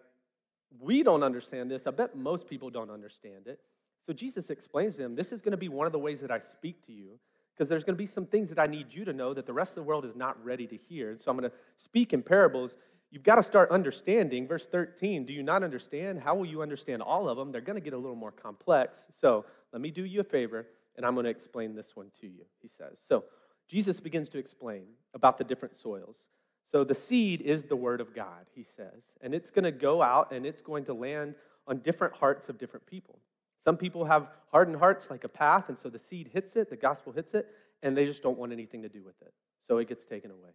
[0.80, 1.88] we don't understand this.
[1.88, 3.59] I bet most people don't understand it.
[4.05, 6.32] So Jesus explains to him, This is going to be one of the ways that
[6.32, 7.19] I speak to you,
[7.53, 9.53] because there's going to be some things that I need you to know that the
[9.53, 11.11] rest of the world is not ready to hear.
[11.11, 12.75] And so I'm going to speak in parables.
[13.11, 14.47] You've got to start understanding.
[14.47, 16.21] Verse 13, do you not understand?
[16.21, 17.51] How will you understand all of them?
[17.51, 19.07] They're going to get a little more complex.
[19.11, 22.27] So let me do you a favor, and I'm going to explain this one to
[22.27, 23.01] you, he says.
[23.05, 23.23] So
[23.67, 26.30] Jesus begins to explain about the different soils.
[26.66, 30.01] So the seed is the word of God, he says, and it's going to go
[30.01, 31.36] out and it's going to land
[31.68, 33.20] on different hearts of different people.
[33.64, 36.78] Some people have hardened hearts like a path, and so the seed hits it, the
[36.78, 37.47] gospel hits it,
[37.84, 39.34] and they just don't want anything to do with it.
[39.68, 40.51] So it gets taken away.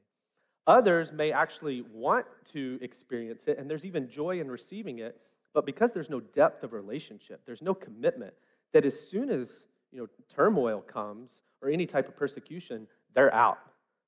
[0.67, 5.21] Others may actually want to experience it, and there's even joy in receiving it,
[5.53, 8.33] but because there's no depth of relationship, there's no commitment,
[8.73, 13.59] that as soon as you know turmoil comes or any type of persecution, they're out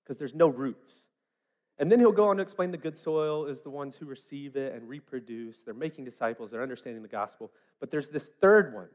[0.02, 1.05] because there's no roots.
[1.78, 4.56] And then he'll go on to explain the good soil is the ones who receive
[4.56, 5.58] it and reproduce.
[5.58, 7.50] They're making disciples, they're understanding the gospel.
[7.80, 8.88] But there's this third one,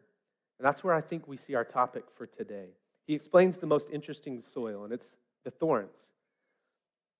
[0.58, 2.70] and that's where I think we see our topic for today.
[3.06, 6.12] He explains the most interesting soil, and it's the thorns.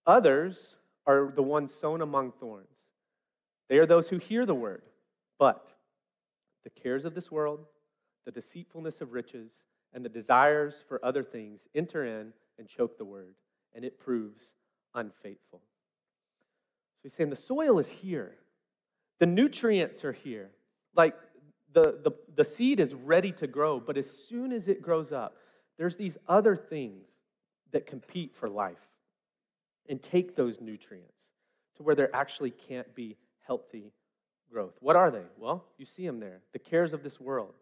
[0.08, 2.68] Others are the ones sown among thorns.
[3.70, 4.84] They are those who hear the word,
[5.38, 5.74] but
[6.64, 7.66] the cares of this world,
[8.26, 13.06] the deceitfulness of riches, and the desires for other things enter in and choke the
[13.06, 13.36] word,
[13.76, 14.54] and it proves
[14.94, 15.60] unfaithful.
[15.60, 18.36] So he's saying the soil is here,
[19.20, 20.50] the nutrients are here.
[20.96, 21.16] Like
[21.74, 25.36] the, the, the seed is ready to grow, but as soon as it grows up,
[25.78, 27.08] there's these other things
[27.72, 28.78] that compete for life
[29.88, 31.24] and take those nutrients
[31.78, 33.16] to where there actually can't be
[33.48, 33.94] healthy
[34.52, 34.76] growth.
[34.80, 35.24] What are they?
[35.38, 37.54] Well, you see them there the cares of this world.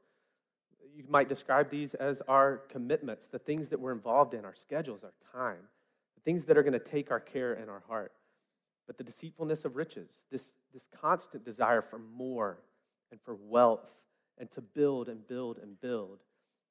[0.96, 5.04] You might describe these as our commitments, the things that we're involved in, our schedules,
[5.04, 5.68] our time
[6.20, 8.12] the things that are going to take our care and our heart.
[8.88, 12.60] But the deceitfulness of riches, this, this constant desire for more
[13.12, 13.92] and for wealth
[14.38, 16.20] and to build and build and build.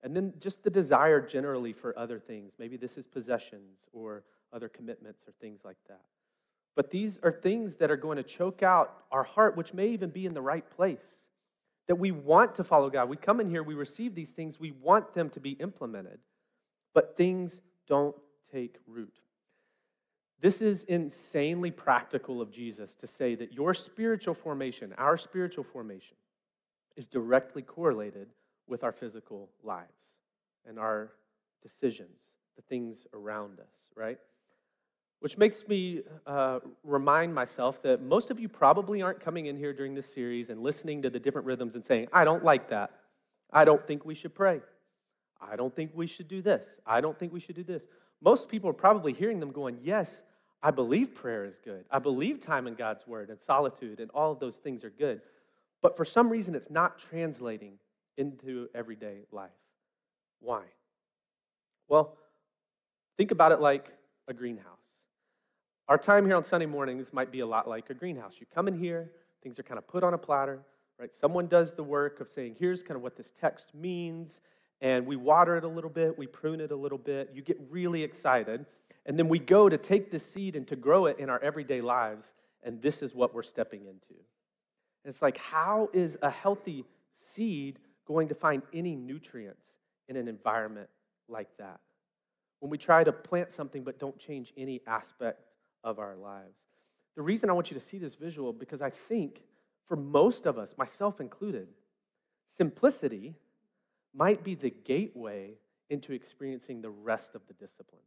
[0.03, 2.55] And then just the desire generally for other things.
[2.59, 6.03] Maybe this is possessions or other commitments or things like that.
[6.77, 10.11] But these are things that are going to choke out our heart, which may even
[10.11, 11.27] be in the right place.
[11.89, 13.09] That we want to follow God.
[13.09, 16.19] We come in here, we receive these things, we want them to be implemented,
[16.95, 18.15] but things don't
[18.53, 19.15] take root.
[20.41, 26.16] This is insanely practical of Jesus to say that your spiritual formation, our spiritual formation,
[26.97, 28.28] is directly correlated
[28.68, 30.14] with our physical lives.
[30.66, 31.12] and our
[31.62, 34.18] decisions, the things around us, right?
[35.20, 39.72] Which makes me uh, remind myself that most of you probably aren't coming in here
[39.72, 42.91] during this series and listening to the different rhythms and saying, I don't like that.
[43.51, 44.61] I don't think we should pray.
[45.41, 46.80] I don't think we should do this.
[46.86, 47.84] I don't think we should do this.
[48.20, 50.22] Most people are probably hearing them going, Yes,
[50.63, 51.85] I believe prayer is good.
[51.91, 55.21] I believe time in God's word and solitude and all of those things are good.
[55.81, 57.75] But for some reason, it's not translating
[58.17, 59.51] into everyday life.
[60.41, 60.63] Why?
[61.89, 62.17] Well,
[63.17, 63.93] think about it like
[64.27, 64.65] a greenhouse.
[65.89, 68.35] Our time here on Sunday mornings might be a lot like a greenhouse.
[68.41, 69.11] You come in here,
[69.43, 70.61] things are kind of put on a platter,
[70.99, 71.15] right?
[71.15, 74.41] Someone does the work of saying, here's kind of what this text means,
[74.81, 77.31] and we water it a little bit, we prune it a little bit.
[77.33, 78.67] You get really excited,
[79.09, 81.81] and then we go to take this seed and to grow it in our everyday
[81.81, 84.21] lives, and this is what we're stepping into.
[85.03, 86.85] And it's like, how is a healthy
[87.17, 89.73] seed going to find any nutrients
[90.09, 90.91] in an environment
[91.27, 91.81] like that?
[92.61, 95.41] When we try to plant something but don't change any aspect
[95.83, 96.61] of our lives.
[97.17, 99.41] The reason I want you to see this visual, because I think
[99.87, 101.69] for most of us, myself included,
[102.47, 103.37] simplicity
[104.15, 105.55] might be the gateway
[105.89, 108.05] into experiencing the rest of the disciplines.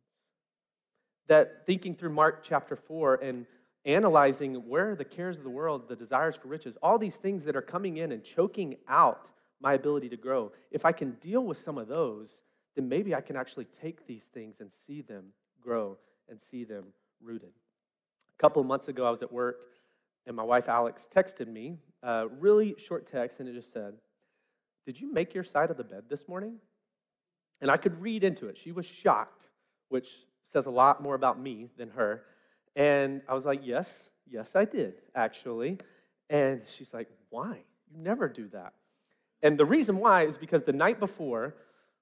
[1.32, 3.45] That thinking through Mark chapter 4 and
[3.86, 7.55] analyzing where the cares of the world, the desires for riches, all these things that
[7.55, 11.57] are coming in and choking out my ability to grow, if I can deal with
[11.57, 12.41] some of those,
[12.75, 15.27] then maybe I can actually take these things and see them
[15.61, 16.88] grow and see them
[17.23, 17.53] rooted.
[18.38, 19.55] A couple of months ago, I was at work,
[20.27, 23.93] and my wife Alex texted me a really short text, and it just said,
[24.86, 26.57] Did you make your side of the bed this morning?
[27.61, 28.57] And I could read into it.
[28.57, 29.45] She was shocked,
[29.88, 30.09] which
[30.46, 32.24] says a lot more about me than her.
[32.76, 35.78] And I was like, Yes, yes, I did, actually.
[36.30, 37.60] And she's like, Why?
[37.92, 38.74] You never do that.
[39.44, 41.56] And the reason why is because the night before,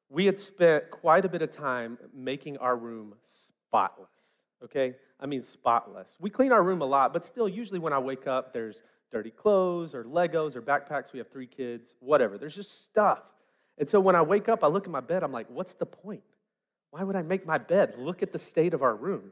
[0.09, 4.95] we had spent quite a bit of time making our room spotless, okay?
[5.19, 6.17] I mean, spotless.
[6.19, 8.81] We clean our room a lot, but still, usually when I wake up, there's
[9.11, 11.13] dirty clothes or Legos or backpacks.
[11.13, 12.37] We have three kids, whatever.
[12.37, 13.19] There's just stuff.
[13.77, 15.85] And so when I wake up, I look at my bed, I'm like, what's the
[15.85, 16.23] point?
[16.91, 17.95] Why would I make my bed?
[17.97, 19.31] Look at the state of our room.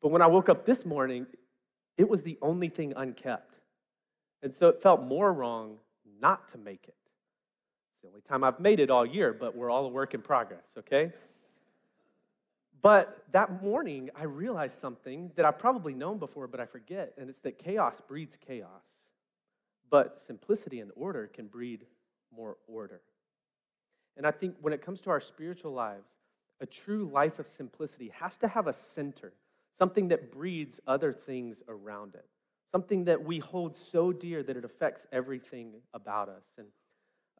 [0.00, 1.26] But when I woke up this morning,
[1.96, 3.60] it was the only thing unkept.
[4.42, 5.76] And so it felt more wrong
[6.20, 6.96] not to make it.
[7.92, 10.22] It's the only time I've made it all year, but we're all a work in
[10.22, 11.12] progress, okay?
[12.82, 17.28] But that morning, I realized something that I've probably known before, but I forget, and
[17.30, 18.82] it's that chaos breeds chaos.
[19.88, 21.86] But simplicity and order can breed
[22.34, 23.02] more order.
[24.16, 26.10] And I think when it comes to our spiritual lives,
[26.62, 29.32] a true life of simplicity has to have a center,
[29.76, 32.24] something that breeds other things around it,
[32.70, 36.46] something that we hold so dear that it affects everything about us.
[36.56, 36.68] And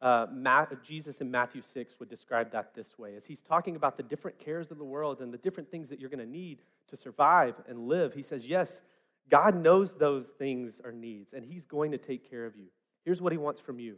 [0.01, 3.95] uh, Matt, Jesus in Matthew 6 would describe that this way as he's talking about
[3.95, 6.59] the different cares of the world and the different things that you're going to need
[6.89, 8.13] to survive and live.
[8.13, 8.81] He says, Yes,
[9.29, 12.65] God knows those things are needs, and he's going to take care of you.
[13.05, 13.95] Here's what he wants from you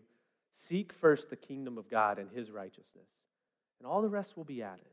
[0.51, 3.09] seek first the kingdom of God and his righteousness,
[3.79, 4.85] and all the rest will be added.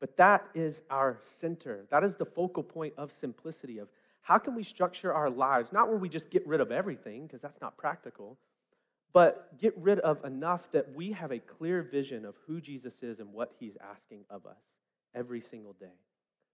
[0.00, 1.86] But that is our center.
[1.90, 3.88] That is the focal point of simplicity of
[4.22, 7.40] how can we structure our lives, not where we just get rid of everything, because
[7.40, 8.38] that's not practical,
[9.12, 13.18] but get rid of enough that we have a clear vision of who Jesus is
[13.18, 14.62] and what he's asking of us
[15.14, 15.98] every single day,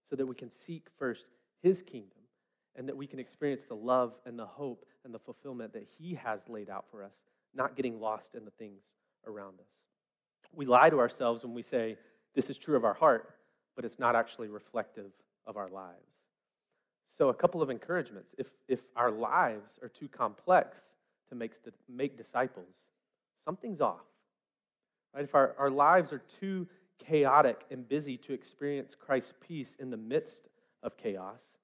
[0.09, 1.27] so that we can seek first
[1.61, 2.17] his kingdom
[2.75, 6.15] and that we can experience the love and the hope and the fulfillment that he
[6.15, 7.13] has laid out for us,
[7.53, 8.91] not getting lost in the things
[9.25, 9.69] around us.
[10.53, 11.97] We lie to ourselves when we say
[12.33, 13.35] this is true of our heart,
[13.77, 15.11] but it's not actually reflective
[15.45, 15.95] of our lives.
[17.17, 18.35] So, a couple of encouragements.
[18.37, 20.79] If, if our lives are too complex,
[21.29, 21.53] to make,
[21.89, 22.75] make disciples,
[23.43, 24.05] something's off.
[25.13, 25.23] Right?
[25.23, 26.67] If our, our lives are too
[26.99, 30.49] chaotic and busy to experience Christ's peace in the midst
[30.83, 31.57] of chaos,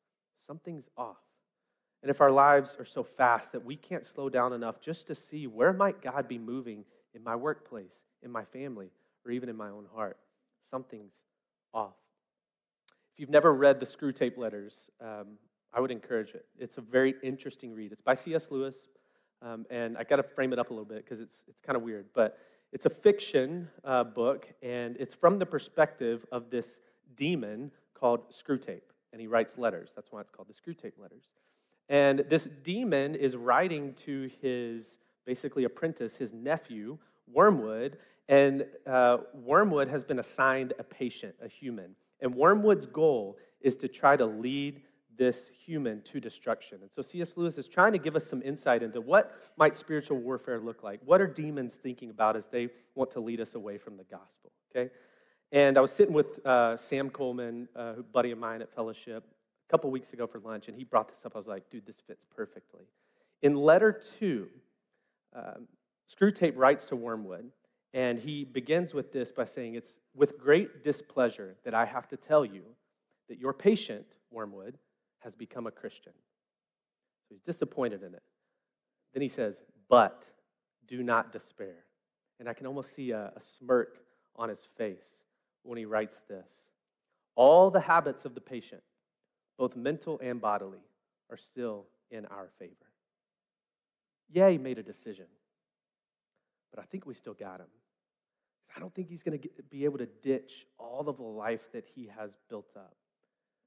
[0.45, 1.17] something's off.
[2.01, 5.15] And if our lives are so fast that we can't slow down enough just to
[5.15, 6.83] see where might God be moving
[7.13, 8.89] in my workplace, in my family,
[9.25, 10.17] or even in my own heart,
[10.69, 11.23] something's
[11.73, 11.95] off.
[13.13, 15.37] If you've never read the Screwtape Letters, um,
[15.71, 16.45] I would encourage it.
[16.57, 17.91] It's a very interesting read.
[17.91, 18.49] It's by C.S.
[18.49, 18.87] Lewis.
[19.43, 21.75] Um, and I got to frame it up a little bit because it's, it's kind
[21.75, 22.07] of weird.
[22.15, 22.39] But
[22.71, 26.79] it's a fiction uh, book, and it's from the perspective of this
[27.15, 28.81] demon called Screwtape.
[29.11, 29.91] And he writes letters.
[29.95, 31.33] That's why it's called the Screwtape Letters.
[31.89, 36.97] And this demon is writing to his basically apprentice, his nephew,
[37.31, 37.97] Wormwood.
[38.27, 41.95] And uh, Wormwood has been assigned a patient, a human.
[42.23, 44.81] And Wormwood's goal is to try to lead
[45.15, 46.79] this human to destruction.
[46.81, 47.33] And so C.S.
[47.35, 51.01] Lewis is trying to give us some insight into what might spiritual warfare look like.
[51.05, 54.51] What are demons thinking about as they want to lead us away from the gospel?
[54.75, 54.89] Okay?
[55.51, 59.23] And I was sitting with uh, Sam Coleman, uh, a buddy of mine at Fellowship,
[59.67, 61.33] a couple weeks ago for lunch, and he brought this up.
[61.35, 62.85] I was like, dude, this fits perfectly.
[63.43, 64.47] In letter two,
[65.35, 65.67] um,
[66.09, 67.51] Screwtape writes to Wormwood,
[67.93, 72.17] and he begins with this by saying, It's with great displeasure that I have to
[72.17, 72.63] tell you
[73.29, 74.77] that your patient, Wormwood,
[75.19, 76.13] has become a Christian.
[77.27, 78.23] So he's disappointed in it.
[79.13, 80.29] Then he says, But
[80.87, 81.85] do not despair.
[82.39, 83.99] And I can almost see a, a smirk
[84.35, 85.23] on his face
[85.61, 86.51] when he writes this.
[87.35, 88.81] All the habits of the patient,
[89.57, 90.81] both mental and bodily,
[91.29, 92.73] are still in our favor.
[94.31, 95.25] Yeah, he made a decision,
[96.71, 97.67] but I think we still got him.
[98.75, 101.85] I don't think he's going to be able to ditch all of the life that
[101.95, 102.95] he has built up.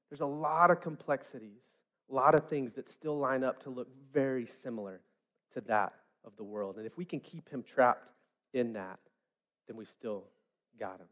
[0.09, 1.63] There's a lot of complexities,
[2.09, 5.01] a lot of things that still line up to look very similar
[5.53, 5.93] to that
[6.25, 6.77] of the world.
[6.77, 8.11] And if we can keep him trapped
[8.53, 8.99] in that,
[9.67, 10.25] then we've still
[10.79, 11.07] got him.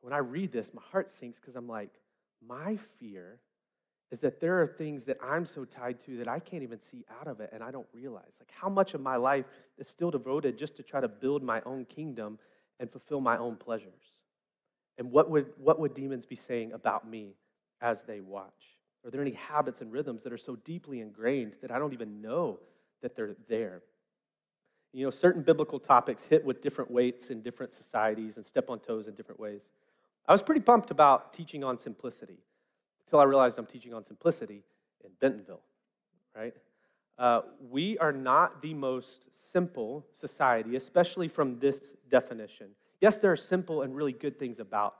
[0.00, 1.90] When I read this, my heart sinks because I'm like,
[2.46, 3.40] my fear
[4.10, 7.04] is that there are things that I'm so tied to that I can't even see
[7.20, 8.36] out of it and I don't realize.
[8.38, 9.46] Like how much of my life
[9.78, 12.38] is still devoted just to try to build my own kingdom
[12.80, 13.92] and fulfill my own pleasures?
[14.98, 17.34] And what would, what would demons be saying about me
[17.80, 18.52] as they watch?
[19.04, 22.20] Are there any habits and rhythms that are so deeply ingrained that I don't even
[22.20, 22.58] know
[23.02, 23.82] that they're there?
[24.92, 28.80] You know, certain biblical topics hit with different weights in different societies and step on
[28.80, 29.68] toes in different ways.
[30.26, 32.38] I was pretty pumped about teaching on simplicity
[33.06, 34.64] until I realized I'm teaching on simplicity
[35.04, 35.62] in Bentonville,
[36.34, 36.54] right?
[37.18, 37.40] Uh,
[37.70, 42.68] we are not the most simple society, especially from this definition.
[43.00, 44.94] Yes, there are simple and really good things about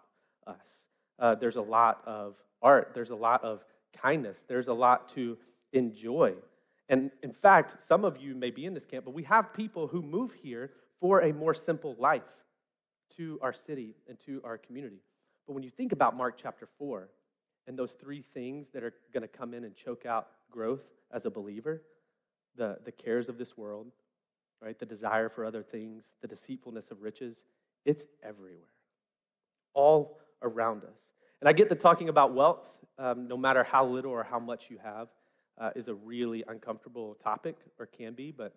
[0.47, 0.87] us.
[1.19, 3.65] Uh, there's a lot of art, there's a lot of
[3.95, 5.37] kindness, there's a lot to
[5.73, 6.35] enjoy.
[6.89, 9.87] And in fact, some of you may be in this camp, but we have people
[9.87, 12.23] who move here for a more simple life
[13.17, 15.01] to our city and to our community.
[15.47, 17.09] But when you think about Mark chapter 4
[17.67, 21.27] and those three things that are going to come in and choke out growth as
[21.27, 21.83] a believer
[22.57, 23.87] the, the cares of this world,
[24.63, 24.79] right?
[24.79, 27.37] The desire for other things, the deceitfulness of riches
[27.87, 28.69] it's everywhere,
[29.73, 31.11] all around us.
[31.41, 34.67] And I get to talking about wealth, um, no matter how little or how much
[34.69, 35.09] you have,
[35.59, 38.55] uh, is a really uncomfortable topic or can be, but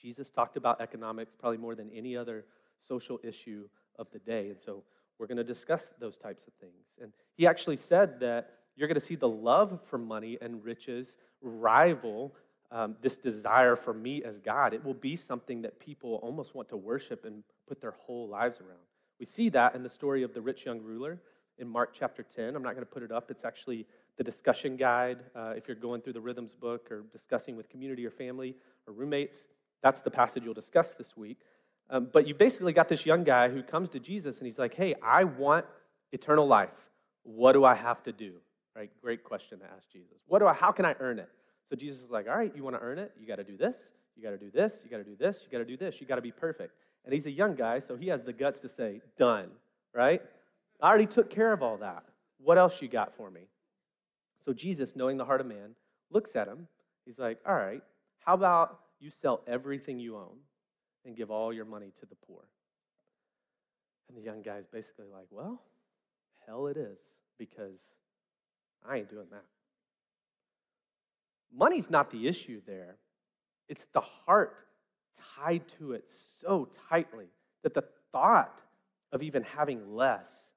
[0.00, 2.44] Jesus talked about economics probably more than any other
[2.78, 3.68] social issue
[3.98, 4.50] of the day.
[4.50, 4.84] And so
[5.18, 6.98] we're going to discuss those types of things.
[7.00, 11.16] And he actually said that you're going to see the love for money and riches
[11.40, 12.34] rival
[12.72, 14.72] um, this desire for me as God.
[14.72, 18.60] It will be something that people almost want to worship and put their whole lives
[18.60, 18.80] around.
[19.20, 21.20] We see that in the story of the rich young ruler
[21.58, 22.56] in Mark chapter 10.
[22.56, 25.18] I'm not going to put it up, it's actually the discussion guide.
[25.36, 28.56] Uh, if you're going through the Rhythms book or discussing with community or family
[28.86, 29.46] or roommates,
[29.82, 31.38] that's the passage you'll discuss this week.
[31.90, 34.74] Um, but you basically got this young guy who comes to Jesus and he's like,
[34.74, 35.66] hey, I want
[36.10, 36.70] eternal life.
[37.22, 38.34] What do I have to do?
[38.74, 38.90] Right?
[39.02, 40.16] Great question to ask Jesus.
[40.26, 41.28] What do I, how can I earn it?
[41.72, 43.12] So Jesus is like, all right, you want to earn it?
[43.18, 43.78] You got to do this.
[44.14, 44.82] You got to do this.
[44.84, 45.38] You got to do this.
[45.42, 46.02] You got to do this.
[46.02, 46.74] You got to be perfect.
[47.06, 49.48] And he's a young guy, so he has the guts to say, done,
[49.94, 50.20] right?
[50.82, 52.02] I already took care of all that.
[52.36, 53.48] What else you got for me?
[54.44, 55.74] So Jesus, knowing the heart of man,
[56.10, 56.68] looks at him.
[57.06, 57.80] He's like, all right,
[58.18, 60.36] how about you sell everything you own
[61.06, 62.42] and give all your money to the poor?
[64.10, 65.62] And the young guy's basically like, well,
[66.46, 66.98] hell it is,
[67.38, 67.80] because
[68.86, 69.44] I ain't doing that.
[71.54, 72.96] Money's not the issue there,
[73.68, 74.56] it's the heart
[75.36, 77.26] tied to it so tightly
[77.62, 78.60] that the thought
[79.12, 80.52] of even having less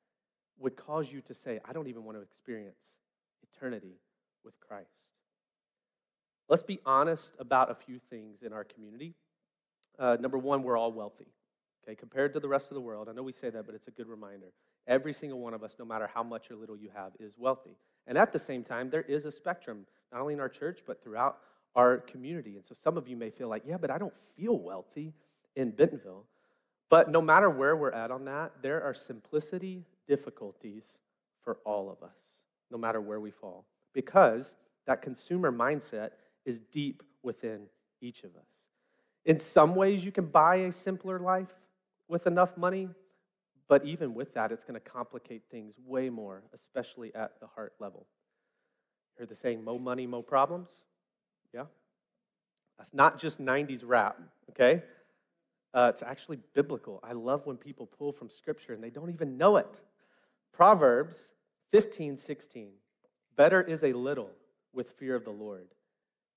[0.57, 2.95] would cause you to say, I don't even want to experience
[3.43, 3.99] eternity
[4.43, 4.89] with Christ.
[6.47, 9.15] Let's be honest about a few things in our community.
[9.97, 11.27] Uh, number one, we're all wealthy.
[11.83, 13.87] Okay, compared to the rest of the world, I know we say that, but it's
[13.87, 14.47] a good reminder.
[14.87, 17.77] Every single one of us, no matter how much or little you have, is wealthy.
[18.07, 21.03] And at the same time, there is a spectrum, not only in our church, but
[21.03, 21.37] throughout
[21.75, 22.55] our community.
[22.55, 25.13] And so some of you may feel like, yeah, but I don't feel wealthy
[25.55, 26.25] in Bentonville.
[26.89, 30.99] But no matter where we're at on that, there are simplicity difficulties
[31.43, 32.41] for all of us,
[32.71, 34.55] no matter where we fall, because
[34.87, 36.11] that consumer mindset
[36.45, 37.61] is deep within
[38.01, 38.65] each of us.
[39.25, 41.53] In some ways, you can buy a simpler life
[42.07, 42.89] with enough money,
[43.67, 47.73] but even with that, it's going to complicate things way more, especially at the heart
[47.79, 48.05] level.
[49.17, 50.83] Heard the saying, mo money, mo problems?
[51.53, 51.65] Yeah?
[52.77, 54.83] That's not just 90s rap, okay?
[55.73, 56.99] Uh, it's actually biblical.
[57.03, 59.81] I love when people pull from scripture and they don't even know it.
[60.53, 61.33] Proverbs
[61.71, 62.69] 15, 16.
[63.35, 64.29] Better is a little
[64.73, 65.67] with fear of the Lord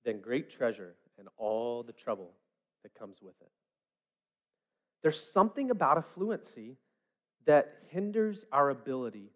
[0.03, 2.31] than great treasure and all the trouble
[2.83, 3.51] that comes with it.
[5.01, 6.75] There's something about affluency
[7.45, 9.31] that hinders our ability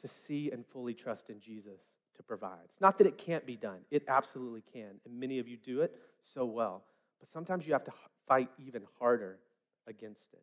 [0.00, 1.80] to see and fully trust in Jesus
[2.18, 2.58] to provide.
[2.66, 5.00] It's not that it can't be done, it absolutely can.
[5.04, 6.84] And many of you do it so well.
[7.18, 7.92] But sometimes you have to
[8.28, 9.38] fight even harder
[9.86, 10.42] against it.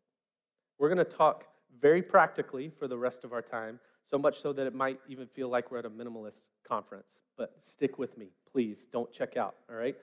[0.78, 1.44] We're going to talk
[1.80, 5.26] very practically for the rest of our time, so much so that it might even
[5.26, 7.22] feel like we're at a minimalist conference.
[7.36, 8.88] But stick with me, please.
[8.92, 9.96] Don't check out, all right?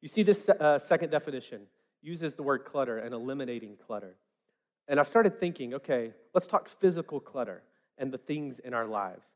[0.00, 1.62] You see, this uh, second definition
[2.02, 4.16] uses the word clutter and eliminating clutter.
[4.86, 7.62] And I started thinking, okay, let's talk physical clutter
[7.98, 9.26] and the things in our lives.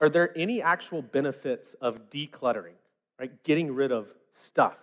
[0.00, 2.74] Are there any actual benefits of decluttering,
[3.18, 3.30] right?
[3.44, 4.76] Getting rid of stuff.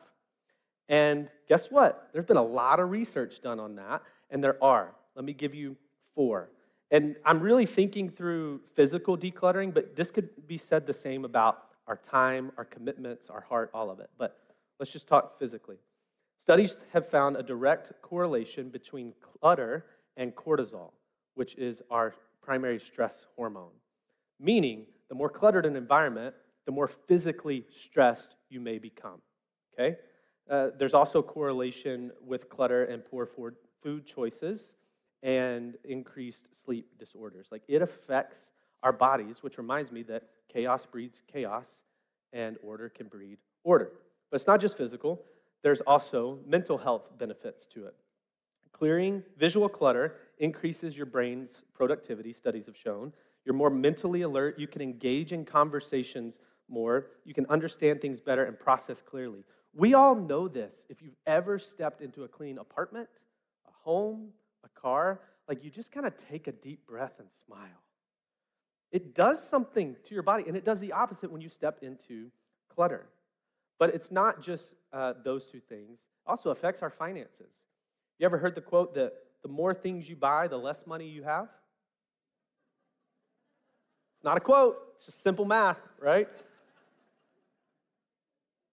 [0.90, 2.10] And guess what?
[2.12, 4.94] There's been a lot of research done on that, and there are.
[5.16, 5.78] Let me give you
[6.16, 6.50] four.
[6.92, 11.64] And I'm really thinking through physical decluttering, but this could be said the same about
[11.88, 14.10] our time, our commitments, our heart, all of it.
[14.18, 14.38] But
[14.80, 15.78] let's just talk physically.
[16.38, 19.86] Studies have found a direct correlation between clutter
[20.18, 20.92] and cortisol,
[21.36, 23.72] which is our primary stress hormone.
[24.40, 26.34] Meaning, the more cluttered an environment,
[26.66, 29.22] the more physically stressed you may become.
[29.72, 29.98] Okay?
[30.50, 33.30] Uh, there's also correlation with clutter and poor
[33.84, 34.74] food choices
[35.22, 37.46] and increased sleep disorders.
[37.52, 38.50] Like it affects
[38.82, 41.84] our bodies, which reminds me that chaos breeds chaos
[42.34, 43.92] and order can breed order.
[44.32, 45.26] But it's not just physical,
[45.62, 47.94] there's also mental health benefits to it.
[48.72, 53.14] Clearing visual clutter increases your brain's productivity, studies have shown.
[53.46, 56.40] You're more mentally alert, you can engage in conversations
[56.70, 59.44] more, you can understand things better and process clearly.
[59.76, 60.86] We all know this.
[60.90, 63.10] If you've ever stepped into a clean apartment,
[63.68, 64.30] a home,
[64.64, 67.82] a car, like you just kind of take a deep breath and smile.
[68.92, 72.30] It does something to your body, and it does the opposite when you step into
[72.74, 73.08] clutter.
[73.80, 77.54] But it's not just uh, those two things, it also affects our finances.
[78.20, 81.24] You ever heard the quote that the more things you buy, the less money you
[81.24, 81.50] have?
[84.24, 86.28] Not a quote, it's just simple math, right?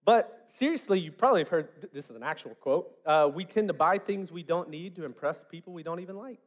[0.03, 2.91] But seriously, you probably have heard this is an actual quote.
[3.05, 6.17] Uh, we tend to buy things we don't need to impress people we don't even
[6.17, 6.39] like.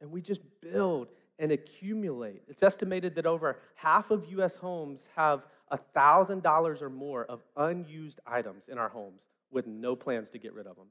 [0.00, 1.08] And we just build
[1.38, 2.42] and accumulate.
[2.48, 8.68] It's estimated that over half of US homes have $1,000 or more of unused items
[8.68, 10.86] in our homes with no plans to get rid of them,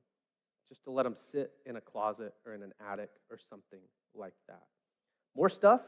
[0.69, 3.79] just to let them sit in a closet or in an attic or something
[4.13, 4.63] like that.
[5.35, 5.81] More stuff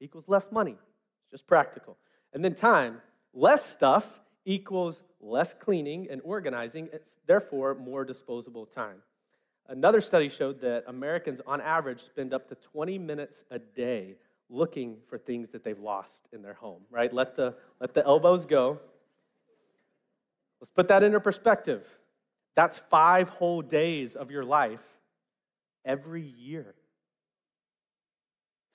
[0.00, 0.72] equals less money.
[0.72, 1.96] It's just practical.
[2.32, 3.00] And then time,
[3.32, 4.06] less stuff
[4.44, 9.02] equals less cleaning and organizing, it's therefore more disposable time.
[9.68, 14.16] Another study showed that Americans, on average, spend up to 20 minutes a day
[14.48, 17.12] looking for things that they've lost in their home, right?
[17.12, 18.80] Let the, let the elbows go.
[20.60, 21.86] Let's put that into perspective.
[22.56, 24.82] That's five whole days of your life
[25.84, 26.74] every year.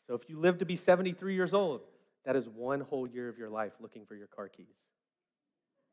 [0.07, 1.81] So if you live to be 73 years old,
[2.25, 4.75] that is one whole year of your life looking for your car keys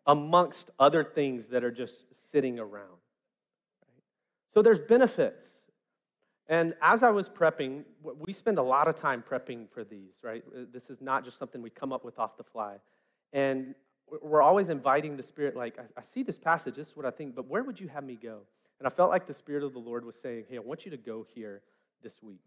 [0.07, 2.99] amongst other things that are just sitting around.
[4.53, 5.59] So there's benefits.
[6.49, 7.85] And as I was prepping,
[8.19, 10.43] we spend a lot of time prepping for these, right?
[10.55, 12.77] Uh, this is not just something we come up with off the fly.
[13.33, 13.75] And
[14.21, 17.35] we're always inviting the Spirit, like, I see this passage, this is what I think,
[17.35, 18.41] but where would you have me go?
[18.79, 20.91] And I felt like the Spirit of the Lord was saying, hey, I want you
[20.91, 21.63] to go here
[22.03, 22.43] this week.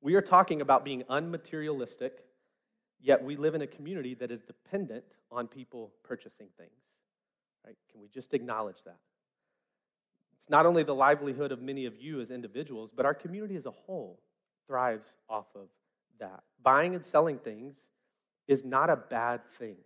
[0.00, 2.10] We are talking about being unmaterialistic
[3.00, 6.70] Yet we live in a community that is dependent on people purchasing things.
[7.64, 7.76] Right?
[7.90, 8.98] Can we just acknowledge that?
[10.36, 13.66] It's not only the livelihood of many of you as individuals, but our community as
[13.66, 14.20] a whole
[14.66, 15.68] thrives off of
[16.20, 16.42] that.
[16.62, 17.86] Buying and selling things
[18.46, 19.76] is not a bad thing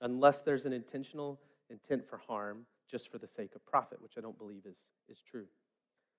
[0.00, 1.40] unless there's an intentional
[1.70, 4.78] intent for harm just for the sake of profit, which I don't believe is,
[5.08, 5.46] is true.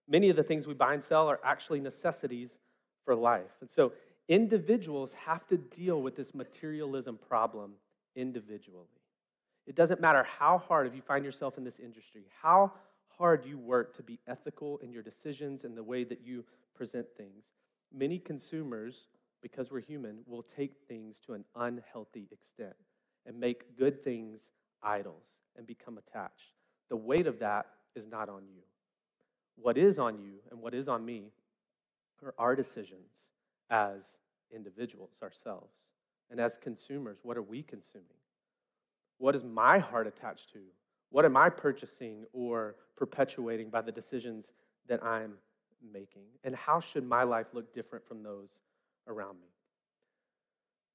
[0.07, 2.59] Many of the things we buy and sell are actually necessities
[3.05, 3.51] for life.
[3.61, 3.93] And so
[4.27, 7.73] individuals have to deal with this materialism problem
[8.15, 8.87] individually.
[9.65, 12.71] It doesn't matter how hard, if you find yourself in this industry, how
[13.17, 17.05] hard you work to be ethical in your decisions and the way that you present
[17.17, 17.53] things.
[17.93, 19.07] Many consumers,
[19.41, 22.75] because we're human, will take things to an unhealthy extent
[23.25, 24.49] and make good things
[24.81, 26.53] idols and become attached.
[26.89, 28.61] The weight of that is not on you.
[29.55, 31.31] What is on you and what is on me
[32.23, 33.11] are our decisions
[33.69, 34.17] as
[34.53, 35.73] individuals ourselves.
[36.31, 38.07] And as consumers, what are we consuming?
[39.17, 40.59] What is my heart attached to?
[41.09, 44.53] What am I purchasing or perpetuating by the decisions
[44.87, 45.33] that I'm
[45.91, 46.23] making?
[46.43, 48.49] And how should my life look different from those
[49.07, 49.47] around me?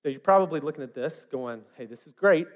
[0.05, 2.47] Now, you're probably looking at this going, hey, this is great.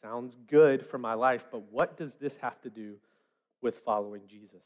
[0.00, 2.94] Sounds good for my life, but what does this have to do
[3.62, 4.62] with following Jesus?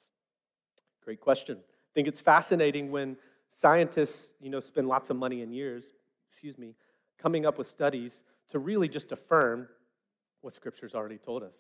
[1.04, 1.58] Great question.
[1.93, 3.18] I think it's fascinating when
[3.51, 5.93] scientists, you know, spend lots of money and years,
[6.26, 6.74] excuse me,
[7.18, 9.68] coming up with studies to really just affirm
[10.40, 11.57] what Scripture's already told us.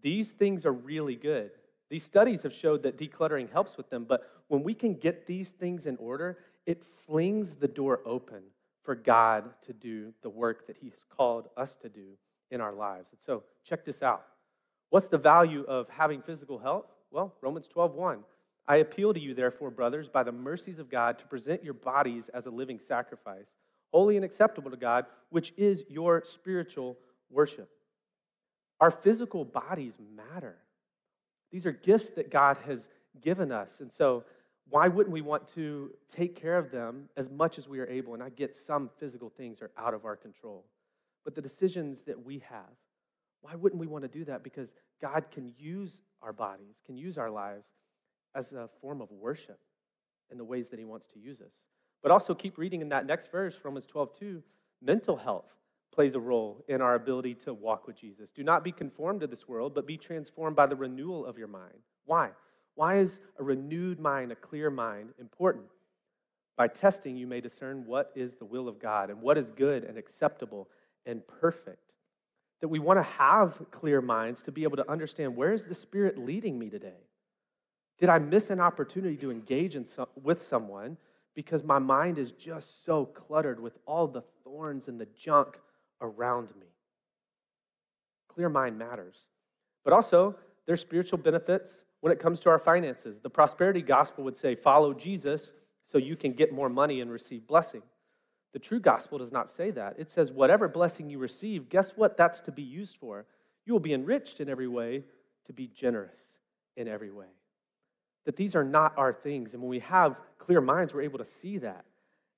[0.00, 1.50] These things are really good.
[1.90, 5.50] These studies have showed that decluttering helps with them, but when we can get these
[5.50, 8.42] things in order, it flings the door open
[8.82, 12.16] for God to do the work that He's called us to do
[12.50, 13.12] in our lives.
[13.12, 14.24] And so, check this out.
[14.88, 16.86] What's the value of having physical health?
[17.10, 18.20] Well, Romans 12, 1.
[18.70, 22.28] I appeal to you, therefore, brothers, by the mercies of God, to present your bodies
[22.28, 23.56] as a living sacrifice,
[23.90, 26.96] holy and acceptable to God, which is your spiritual
[27.30, 27.68] worship.
[28.80, 30.54] Our physical bodies matter.
[31.50, 32.88] These are gifts that God has
[33.20, 33.80] given us.
[33.80, 34.22] And so,
[34.68, 38.14] why wouldn't we want to take care of them as much as we are able?
[38.14, 40.64] And I get some physical things are out of our control.
[41.24, 42.76] But the decisions that we have,
[43.40, 44.44] why wouldn't we want to do that?
[44.44, 47.66] Because God can use our bodies, can use our lives
[48.34, 49.58] as a form of worship
[50.30, 51.54] in the ways that He wants to use us.
[52.02, 54.42] But also keep reading in that next verse, Romans 12, 2,
[54.82, 55.46] mental health
[55.92, 58.30] plays a role in our ability to walk with Jesus.
[58.30, 61.48] Do not be conformed to this world, but be transformed by the renewal of your
[61.48, 61.78] mind.
[62.06, 62.30] Why?
[62.74, 65.66] Why is a renewed mind, a clear mind, important?
[66.56, 69.84] By testing, you may discern what is the will of God and what is good
[69.84, 70.68] and acceptable
[71.06, 71.92] and perfect.
[72.60, 75.74] That we want to have clear minds to be able to understand where is the
[75.74, 77.08] Spirit leading me today?
[78.00, 80.96] Did I miss an opportunity to engage in some, with someone
[81.34, 85.58] because my mind is just so cluttered with all the thorns and the junk
[86.00, 86.66] around me?
[88.28, 89.28] Clear mind matters.
[89.84, 90.34] But also,
[90.66, 93.18] there's spiritual benefits when it comes to our finances.
[93.20, 95.52] The prosperity gospel would say, follow Jesus
[95.84, 97.82] so you can get more money and receive blessing.
[98.52, 99.96] The true gospel does not say that.
[99.98, 103.26] It says, whatever blessing you receive, guess what that's to be used for?
[103.66, 105.04] You will be enriched in every way
[105.44, 106.38] to be generous
[106.76, 107.26] in every way.
[108.24, 109.54] That these are not our things.
[109.54, 111.84] And when we have clear minds, we're able to see that.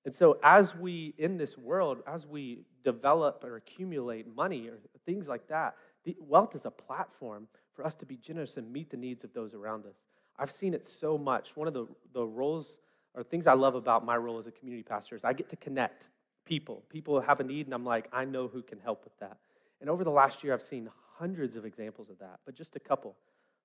[0.04, 5.28] And so, as we, in this world, as we develop or accumulate money or things
[5.28, 5.76] like that,
[6.18, 9.54] wealth is a platform for us to be generous and meet the needs of those
[9.54, 9.94] around us.
[10.36, 11.56] I've seen it so much.
[11.56, 12.80] One of the, the roles
[13.14, 15.56] or things I love about my role as a community pastor is I get to
[15.56, 16.08] connect
[16.44, 16.82] people.
[16.88, 19.36] People have a need, and I'm like, I know who can help with that.
[19.80, 22.80] And over the last year, I've seen hundreds of examples of that, but just a
[22.80, 23.14] couple.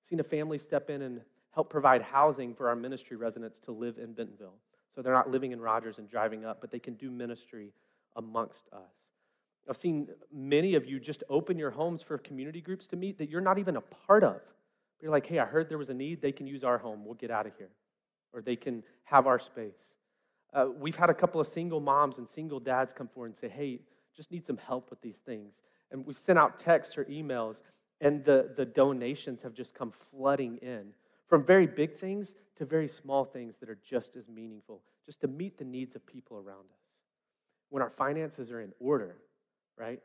[0.02, 1.20] I've seen a family step in and
[1.58, 4.54] help provide housing for our ministry residents to live in Bentonville.
[4.94, 7.72] So they're not living in Rogers and driving up, but they can do ministry
[8.14, 9.08] amongst us.
[9.68, 13.28] I've seen many of you just open your homes for community groups to meet that
[13.28, 14.40] you're not even a part of.
[15.02, 16.22] You're like, hey, I heard there was a need.
[16.22, 17.04] They can use our home.
[17.04, 17.70] We'll get out of here.
[18.32, 19.96] Or they can have our space.
[20.54, 23.48] Uh, we've had a couple of single moms and single dads come forward and say,
[23.48, 23.80] hey,
[24.16, 25.54] just need some help with these things.
[25.90, 27.62] And we've sent out texts or emails,
[28.00, 30.92] and the, the donations have just come flooding in
[31.28, 35.28] from very big things to very small things that are just as meaningful, just to
[35.28, 36.80] meet the needs of people around us.
[37.70, 39.16] When our finances are in order,
[39.76, 40.00] right,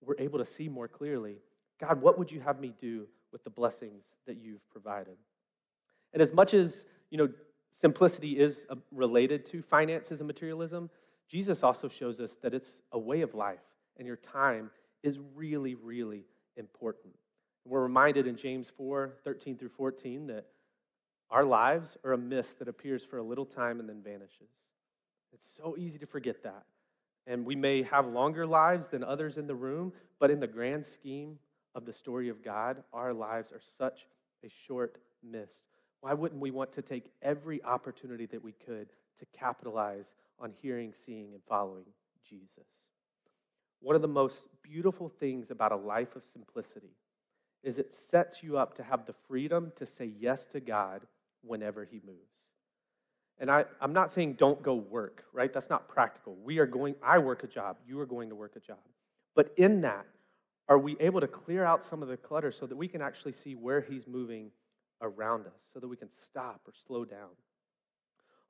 [0.00, 1.38] we're able to see more clearly
[1.80, 5.16] God, what would you have me do with the blessings that you've provided?
[6.12, 7.28] And as much as, you know,
[7.72, 10.90] simplicity is uh, related to finances and materialism,
[11.28, 13.60] Jesus also shows us that it's a way of life,
[13.96, 14.70] and your time
[15.02, 16.24] is really, really
[16.56, 17.14] important.
[17.64, 20.46] We're reminded in James 4 13 through 14 that
[21.30, 24.50] our lives are a mist that appears for a little time and then vanishes.
[25.32, 26.64] It's so easy to forget that.
[27.26, 30.86] And we may have longer lives than others in the room, but in the grand
[30.86, 31.38] scheme
[31.74, 34.06] of the story of God, our lives are such
[34.42, 35.64] a short mist.
[36.00, 40.94] Why wouldn't we want to take every opportunity that we could to capitalize on hearing,
[40.94, 41.84] seeing, and following
[42.26, 42.88] Jesus?
[43.80, 46.96] One of the most beautiful things about a life of simplicity
[47.62, 51.02] is it sets you up to have the freedom to say yes to God
[51.42, 52.50] whenever He moves.
[53.40, 55.52] And I, I'm not saying don't go work, right?
[55.52, 56.36] That's not practical.
[56.42, 58.78] We are going, I work a job, you are going to work a job.
[59.36, 60.06] But in that,
[60.68, 63.32] are we able to clear out some of the clutter so that we can actually
[63.32, 64.50] see where he's moving
[65.00, 67.30] around us, so that we can stop or slow down?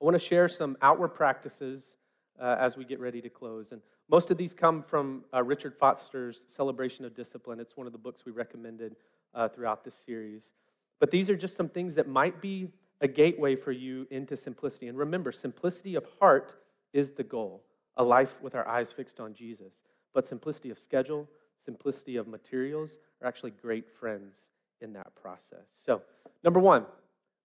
[0.01, 1.97] I want to share some outward practices
[2.41, 3.72] uh, as we get ready to close.
[3.72, 7.61] And most of these come from uh, Richard Foster's Celebration of Discipline.
[7.61, 8.97] It's one of the books we recommended
[9.34, 10.53] uh, throughout this series.
[11.01, 12.68] But these are just some things that might be
[13.01, 14.88] a gateway for you into simplicity.
[14.88, 16.55] And remember, simplicity of heart
[16.92, 17.62] is the goal
[17.96, 19.82] a life with our eyes fixed on Jesus.
[20.14, 21.28] But simplicity of schedule,
[21.59, 24.38] simplicity of materials are actually great friends
[24.80, 25.66] in that process.
[25.66, 26.03] So,
[26.44, 26.86] number one,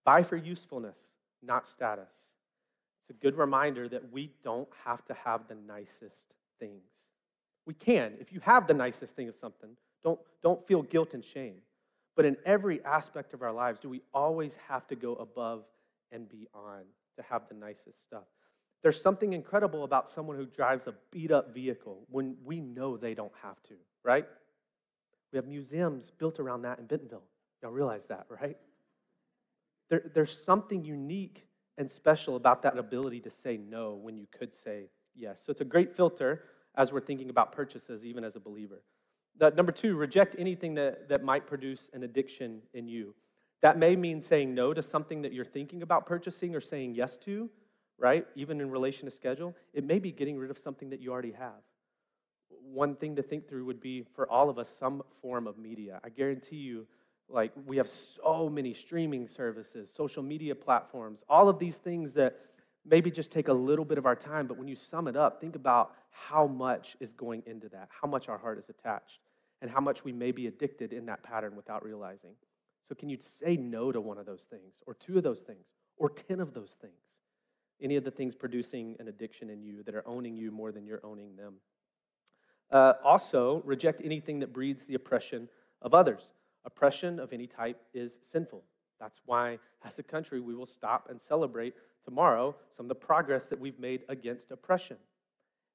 [0.06, 1.00] buy for usefulness,
[1.42, 2.34] not status.
[3.02, 6.92] It's a good reminder that we don't have to have the nicest things.
[7.66, 8.14] We can.
[8.20, 11.56] If you have the nicest thing of something, Don't, don't feel guilt and shame.
[12.16, 15.64] But in every aspect of our lives, do we always have to go above
[16.12, 16.86] and beyond
[17.18, 18.26] to have the nicest stuff?
[18.84, 23.14] There's something incredible about someone who drives a beat up vehicle when we know they
[23.14, 24.26] don't have to, right?
[25.32, 27.24] We have museums built around that in Bentonville.
[27.62, 28.58] Y'all realize that, right?
[29.90, 31.48] There, there's something unique
[31.78, 35.42] and special about that ability to say no when you could say yes.
[35.46, 36.44] So it's a great filter
[36.76, 38.82] as we're thinking about purchases, even as a believer.
[39.40, 43.16] The, number two, reject anything that, that might produce an addiction in you.
[43.62, 47.18] That may mean saying no to something that you're thinking about purchasing or saying yes
[47.20, 47.50] to,
[47.98, 48.28] right?
[48.36, 49.56] Even in relation to schedule.
[49.74, 51.62] It may be getting rid of something that you already have.
[52.50, 56.00] One thing to think through would be for all of us some form of media.
[56.04, 56.86] I guarantee you,
[57.30, 62.38] like, we have so many streaming services, social media platforms, all of these things that
[62.86, 65.40] maybe just take a little bit of our time, but when you sum it up,
[65.40, 69.20] think about how much is going into that, how much our heart is attached,
[69.62, 72.36] and how much we may be addicted in that pattern without realizing.
[72.88, 75.66] So, can you say no to one of those things, or two of those things,
[75.98, 76.94] or 10 of those things?
[77.82, 80.86] Any of the things producing an addiction in you that are owning you more than
[80.86, 81.56] you're owning them.
[82.72, 85.48] Uh, also, reject anything that breeds the oppression
[85.82, 86.34] of others.
[86.66, 88.64] Oppression of any type is sinful.
[89.04, 91.74] That's why, as a country, we will stop and celebrate
[92.06, 94.96] tomorrow some of the progress that we've made against oppression.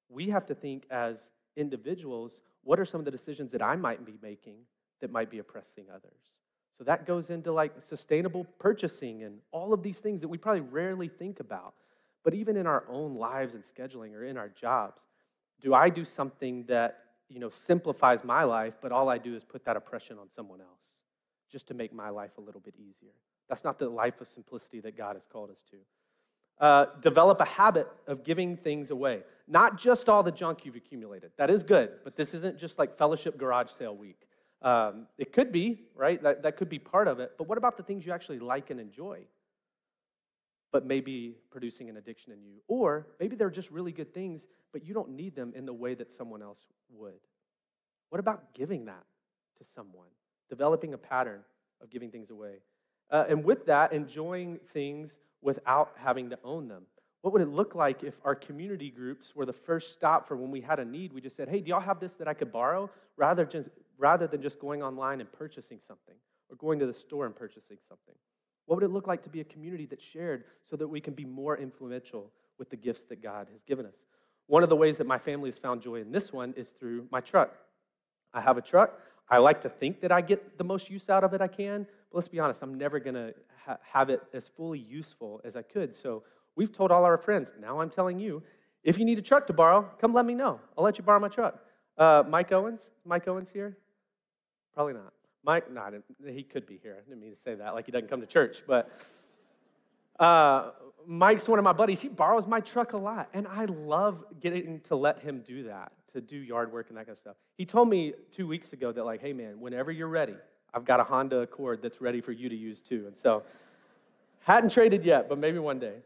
[0.09, 4.07] We have to think as individuals what are some of the decisions that I might
[4.07, 4.61] be making
[5.03, 6.39] that might be oppressing others?
[6.79, 10.63] So that goes into like sustainable purchasing and all of these things that we probably
[10.63, 11.75] rarely think about.
[12.25, 15.03] But even in our own lives and scheduling or in our jobs,
[15.61, 19.45] do I do something that, you know, simplifies my life, but all I do is
[19.45, 20.78] put that oppression on someone else
[21.51, 23.13] just to make my life a little bit easier?
[23.49, 25.77] That's not the life of simplicity that God has called us to.
[26.61, 29.23] Uh, develop a habit of giving things away.
[29.47, 31.31] Not just all the junk you've accumulated.
[31.37, 34.27] That is good, but this isn't just like fellowship garage sale week.
[34.61, 36.21] Um, it could be, right?
[36.21, 37.33] That, that could be part of it.
[37.39, 39.21] But what about the things you actually like and enjoy,
[40.73, 42.57] but maybe producing an addiction in you?
[42.67, 45.95] Or maybe they're just really good things, but you don't need them in the way
[45.95, 47.21] that someone else would.
[48.11, 49.05] What about giving that
[49.59, 50.09] to someone?
[50.49, 51.41] Developing a pattern
[51.81, 52.57] of giving things away.
[53.11, 56.83] Uh, and with that, enjoying things without having to own them.
[57.23, 60.51] What would it look like if our community groups were the first stop for when
[60.51, 61.13] we had a need?
[61.13, 62.91] We just said, hey, do y'all have this that I could borrow?
[63.17, 66.15] Rather, just, rather than just going online and purchasing something
[66.49, 68.15] or going to the store and purchasing something.
[68.67, 71.15] What would it look like to be a community that shared so that we can
[71.15, 74.05] be more influential with the gifts that God has given us?
[74.47, 77.07] One of the ways that my family has found joy in this one is through
[77.11, 77.55] my truck.
[78.33, 79.01] I have a truck.
[79.31, 81.87] I like to think that I get the most use out of it I can,
[82.11, 85.57] but let's be honest, I'm never going to ha- have it as fully useful as
[85.57, 85.95] I could.
[85.95, 86.23] So
[86.57, 88.43] we've told all our friends, now I'm telling you,
[88.83, 90.61] if you need a truck to borrow, come let me know.
[90.77, 91.59] I'll let you borrow my truck.
[91.99, 92.91] Uh, Mike Owens?
[93.05, 93.77] Mike Owens here?
[94.73, 95.13] Probably not.
[95.45, 95.83] Mike, no,
[96.27, 96.97] he could be here.
[96.99, 98.63] I didn't mean to say that, like he doesn't come to church.
[98.67, 98.91] But
[100.19, 100.71] uh,
[101.07, 102.01] Mike's one of my buddies.
[102.01, 103.29] He borrows my truck a lot.
[103.35, 107.07] And I love getting to let him do that, to do yard work and that
[107.07, 107.37] kind of stuff.
[107.57, 110.37] He told me two weeks ago that, like, hey, man, whenever you're ready,
[110.73, 113.05] I've got a Honda Accord that's ready for you to use too.
[113.07, 113.43] And so,
[114.41, 115.97] hadn't traded yet, but maybe one day.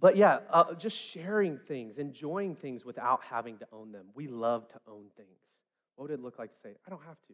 [0.00, 4.06] But yeah, uh, just sharing things, enjoying things without having to own them.
[4.14, 5.28] We love to own things.
[5.96, 7.32] What would it look like to say, I don't have to?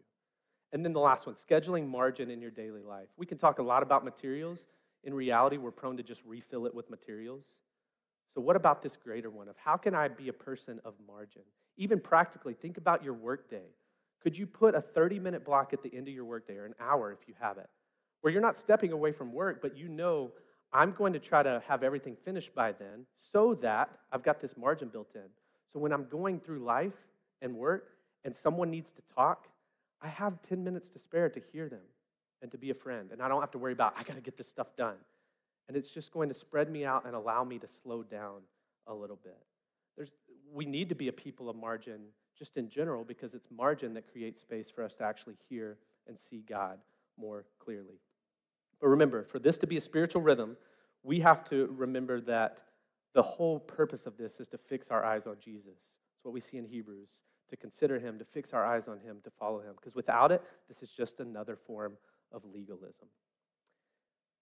[0.73, 3.09] And then the last one, scheduling margin in your daily life.
[3.17, 4.67] We can talk a lot about materials.
[5.03, 7.47] In reality, we're prone to just refill it with materials.
[8.35, 11.43] So, what about this greater one of how can I be a person of margin?
[11.81, 13.65] Even practically, think about your workday.
[14.23, 16.75] Could you put a 30 minute block at the end of your workday, or an
[16.79, 17.71] hour if you have it,
[18.21, 20.31] where you're not stepping away from work, but you know,
[20.75, 24.59] I'm going to try to have everything finished by then so that I've got this
[24.59, 25.23] margin built in.
[25.73, 26.93] So when I'm going through life
[27.41, 27.89] and work
[28.27, 29.49] and someone needs to talk,
[30.03, 31.81] I have 10 minutes to spare to hear them
[32.43, 33.09] and to be a friend.
[33.11, 34.97] And I don't have to worry about, I got to get this stuff done.
[35.67, 38.43] And it's just going to spread me out and allow me to slow down
[38.87, 39.39] a little bit.
[39.97, 40.13] There's,
[40.53, 42.01] we need to be a people of margin
[42.39, 45.77] just in general, because it's margin that creates space for us to actually hear
[46.09, 46.79] and see God
[47.19, 48.01] more clearly.
[48.81, 50.57] But remember, for this to be a spiritual rhythm,
[51.03, 52.61] we have to remember that
[53.13, 55.93] the whole purpose of this is to fix our eyes on Jesus.
[56.17, 59.19] It's what we see in Hebrews to consider him, to fix our eyes on him,
[59.25, 59.75] to follow him.
[59.77, 61.95] Because without it, this is just another form
[62.33, 63.09] of legalism.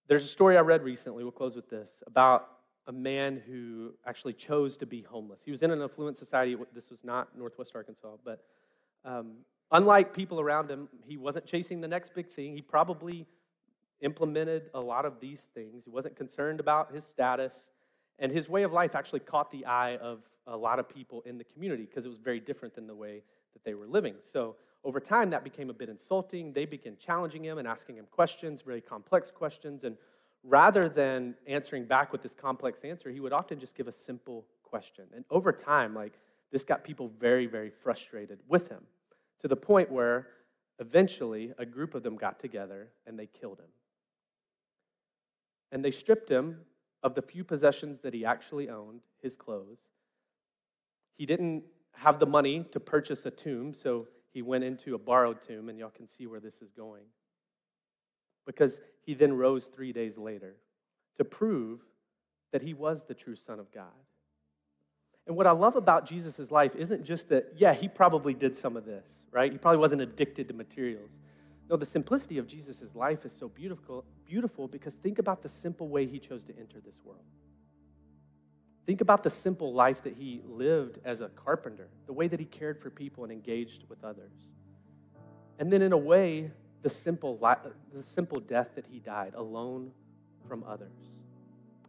[0.07, 2.47] There's a story I read recently, we'll close with this, about
[2.89, 5.41] a man who actually chose to be homeless.
[5.45, 6.57] He was in an affluent society.
[6.73, 8.43] This was not Northwest Arkansas, but
[9.05, 9.33] um,
[9.71, 12.55] unlike people around him, he wasn't chasing the next big thing.
[12.55, 13.27] He probably
[14.01, 15.83] implemented a lot of these things.
[15.83, 17.69] He wasn't concerned about his status.
[18.17, 21.37] And his way of life actually caught the eye of a lot of people in
[21.37, 23.21] the community because it was very different than the way
[23.53, 24.15] that they were living.
[24.19, 26.53] So over time, that became a bit insulting.
[26.53, 29.83] They began challenging him and asking him questions, very complex questions.
[29.83, 29.95] And
[30.43, 34.45] rather than answering back with this complex answer, he would often just give a simple
[34.63, 35.05] question.
[35.15, 36.13] And over time, like,
[36.51, 38.83] this got people very, very frustrated with him
[39.41, 40.27] to the point where
[40.79, 43.69] eventually a group of them got together and they killed him.
[45.71, 46.61] And they stripped him
[47.03, 49.81] of the few possessions that he actually owned, his clothes.
[51.17, 51.63] He didn't
[51.93, 55.77] have the money to purchase a tomb, so he went into a borrowed tomb, and
[55.77, 57.03] y'all can see where this is going.
[58.49, 60.55] Because he then rose three days later
[61.19, 61.81] to prove
[62.51, 63.85] that he was the true Son of God.
[65.27, 68.75] And what I love about Jesus' life isn't just that, yeah, he probably did some
[68.75, 69.51] of this, right?
[69.51, 71.19] He probably wasn't addicted to materials.
[71.69, 75.87] No, the simplicity of Jesus' life is so beautiful, beautiful because think about the simple
[75.87, 77.21] way he chose to enter this world.
[78.87, 82.47] Think about the simple life that he lived as a carpenter, the way that he
[82.47, 84.33] cared for people and engaged with others.
[85.59, 86.49] And then, in a way,
[86.81, 87.37] the simple,
[87.93, 89.91] the simple death that he died alone
[90.47, 90.89] from others.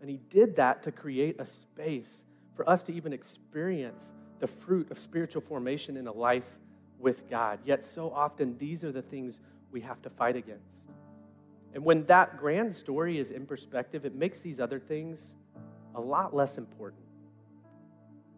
[0.00, 4.90] And he did that to create a space for us to even experience the fruit
[4.90, 6.58] of spiritual formation in a life
[6.98, 7.60] with God.
[7.64, 9.40] Yet, so often, these are the things
[9.70, 10.84] we have to fight against.
[11.74, 15.34] And when that grand story is in perspective, it makes these other things
[15.94, 17.02] a lot less important.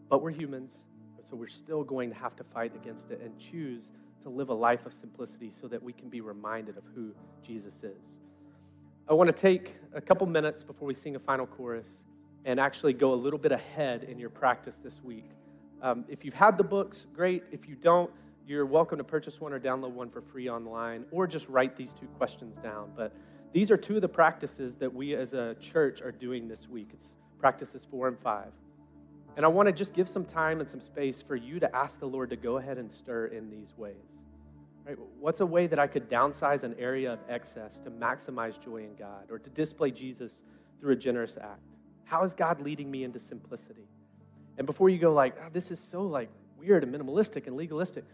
[0.08, 0.74] But we're humans,
[1.22, 3.90] so we're still going to have to fight against it and choose
[4.22, 7.12] to live a life of simplicity so that we can be reminded of who
[7.42, 8.20] Jesus is.
[9.08, 12.04] I want to take a couple minutes before we sing a final chorus
[12.44, 15.28] and actually go a little bit ahead in your practice this week.
[15.82, 17.42] Um, if you've had the books, great.
[17.50, 18.10] If you don't,
[18.46, 21.94] you're welcome to purchase one or download one for free online or just write these
[21.94, 22.90] two questions down.
[22.96, 23.12] But
[23.52, 26.90] these are two of the practices that we as a church are doing this week.
[26.92, 28.52] It's practices four and five.
[29.36, 31.98] And I want to just give some time and some space for you to ask
[31.98, 33.94] the Lord to go ahead and stir in these ways.
[34.84, 34.96] Right?
[35.18, 38.94] What's a way that I could downsize an area of excess to maximize joy in
[38.96, 40.42] God or to display Jesus
[40.80, 41.62] through a generous act?
[42.04, 43.88] How is God leading me into simplicity?
[44.58, 46.28] And before you go like, oh, this is so like
[46.58, 48.04] weird and minimalistic and legalistic,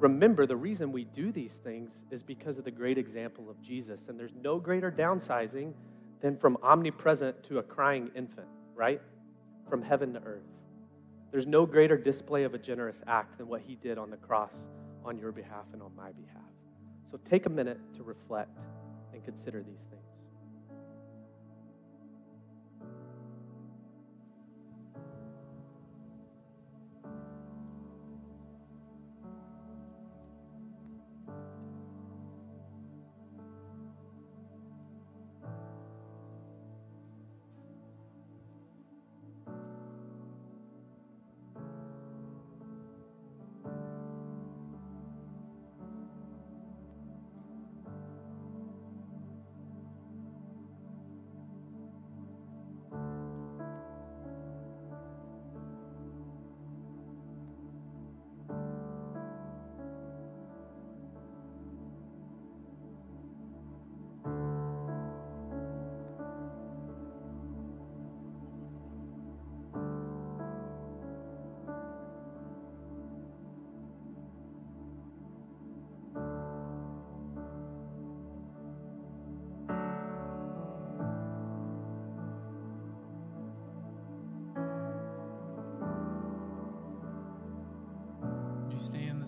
[0.00, 4.08] remember the reason we do these things is because of the great example of Jesus.
[4.08, 5.72] And there's no greater downsizing
[6.20, 9.02] than from omnipresent to a crying infant right?
[9.68, 10.46] From heaven to earth.
[11.30, 14.56] There's no greater display of a generous act than what he did on the cross
[15.04, 16.42] on your behalf and on my behalf.
[17.10, 18.58] So take a minute to reflect
[19.12, 20.07] and consider these things.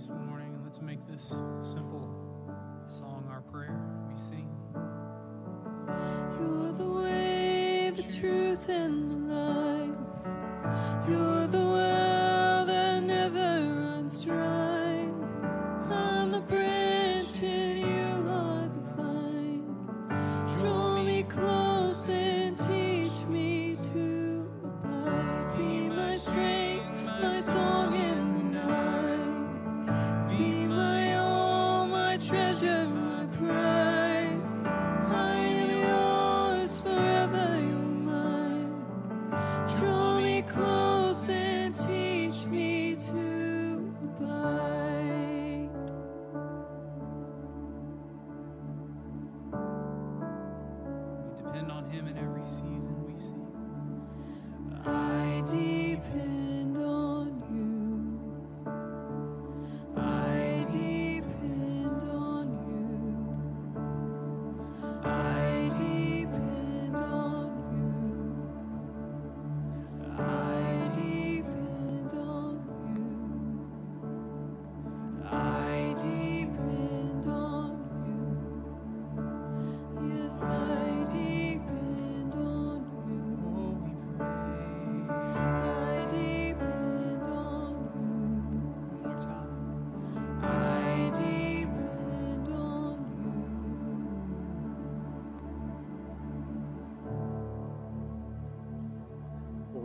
[0.00, 1.28] This morning and let's make this
[1.60, 2.08] simple
[2.86, 3.78] song our prayer?
[4.10, 4.48] We sing.
[6.38, 8.99] You're the way, the truth, and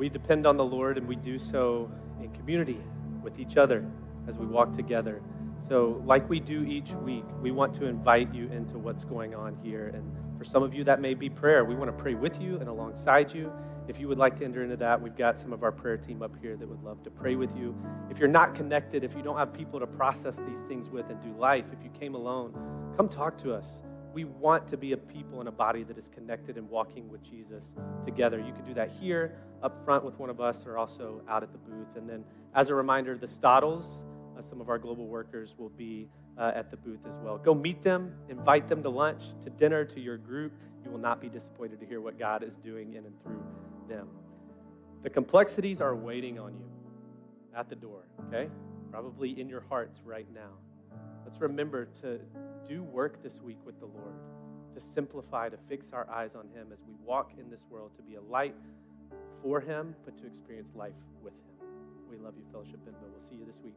[0.06, 1.90] we depend on the Lord and we do so
[2.22, 2.78] in community
[3.24, 3.84] with each other
[4.28, 5.20] as we walk together.
[5.68, 9.58] So, like we do each week, we want to invite you into what's going on
[9.64, 9.88] here.
[9.96, 11.66] And for some of you, that may be prayer.
[11.66, 13.52] We want to pray with you and alongside you.
[13.88, 16.22] If you would like to enter into that, we've got some of our prayer team
[16.22, 17.76] up here that would love to pray with you.
[18.12, 21.20] If you're not connected, if you don't have people to process these things with and
[21.20, 22.54] do life, if you came alone,
[22.96, 23.82] come talk to us.
[24.16, 27.22] We want to be a people and a body that is connected and walking with
[27.22, 27.66] Jesus
[28.06, 28.40] together.
[28.40, 31.52] You can do that here, up front with one of us, or also out at
[31.52, 31.98] the booth.
[31.98, 32.24] And then,
[32.54, 34.06] as a reminder, the Stottles,
[34.38, 37.38] uh, some of our global workers, will be uh, at the booth as well.
[37.38, 40.54] Go meet them, invite them to lunch, to dinner, to your group.
[40.86, 43.44] You will not be disappointed to hear what God is doing in and through
[43.90, 44.08] them.
[45.04, 46.70] The complexities are waiting on you
[47.54, 48.50] at the door, okay?
[48.92, 50.52] Probably in your hearts right now.
[51.26, 52.20] Let's remember to
[52.68, 54.14] do work this week with the Lord,
[54.76, 58.04] to simplify, to fix our eyes on Him as we walk in this world, to
[58.04, 58.56] be a light
[59.42, 60.94] for Him, but to experience life
[61.24, 61.68] with Him.
[62.10, 63.10] We love you, Fellowship Bentonville.
[63.12, 63.76] We'll see you this week.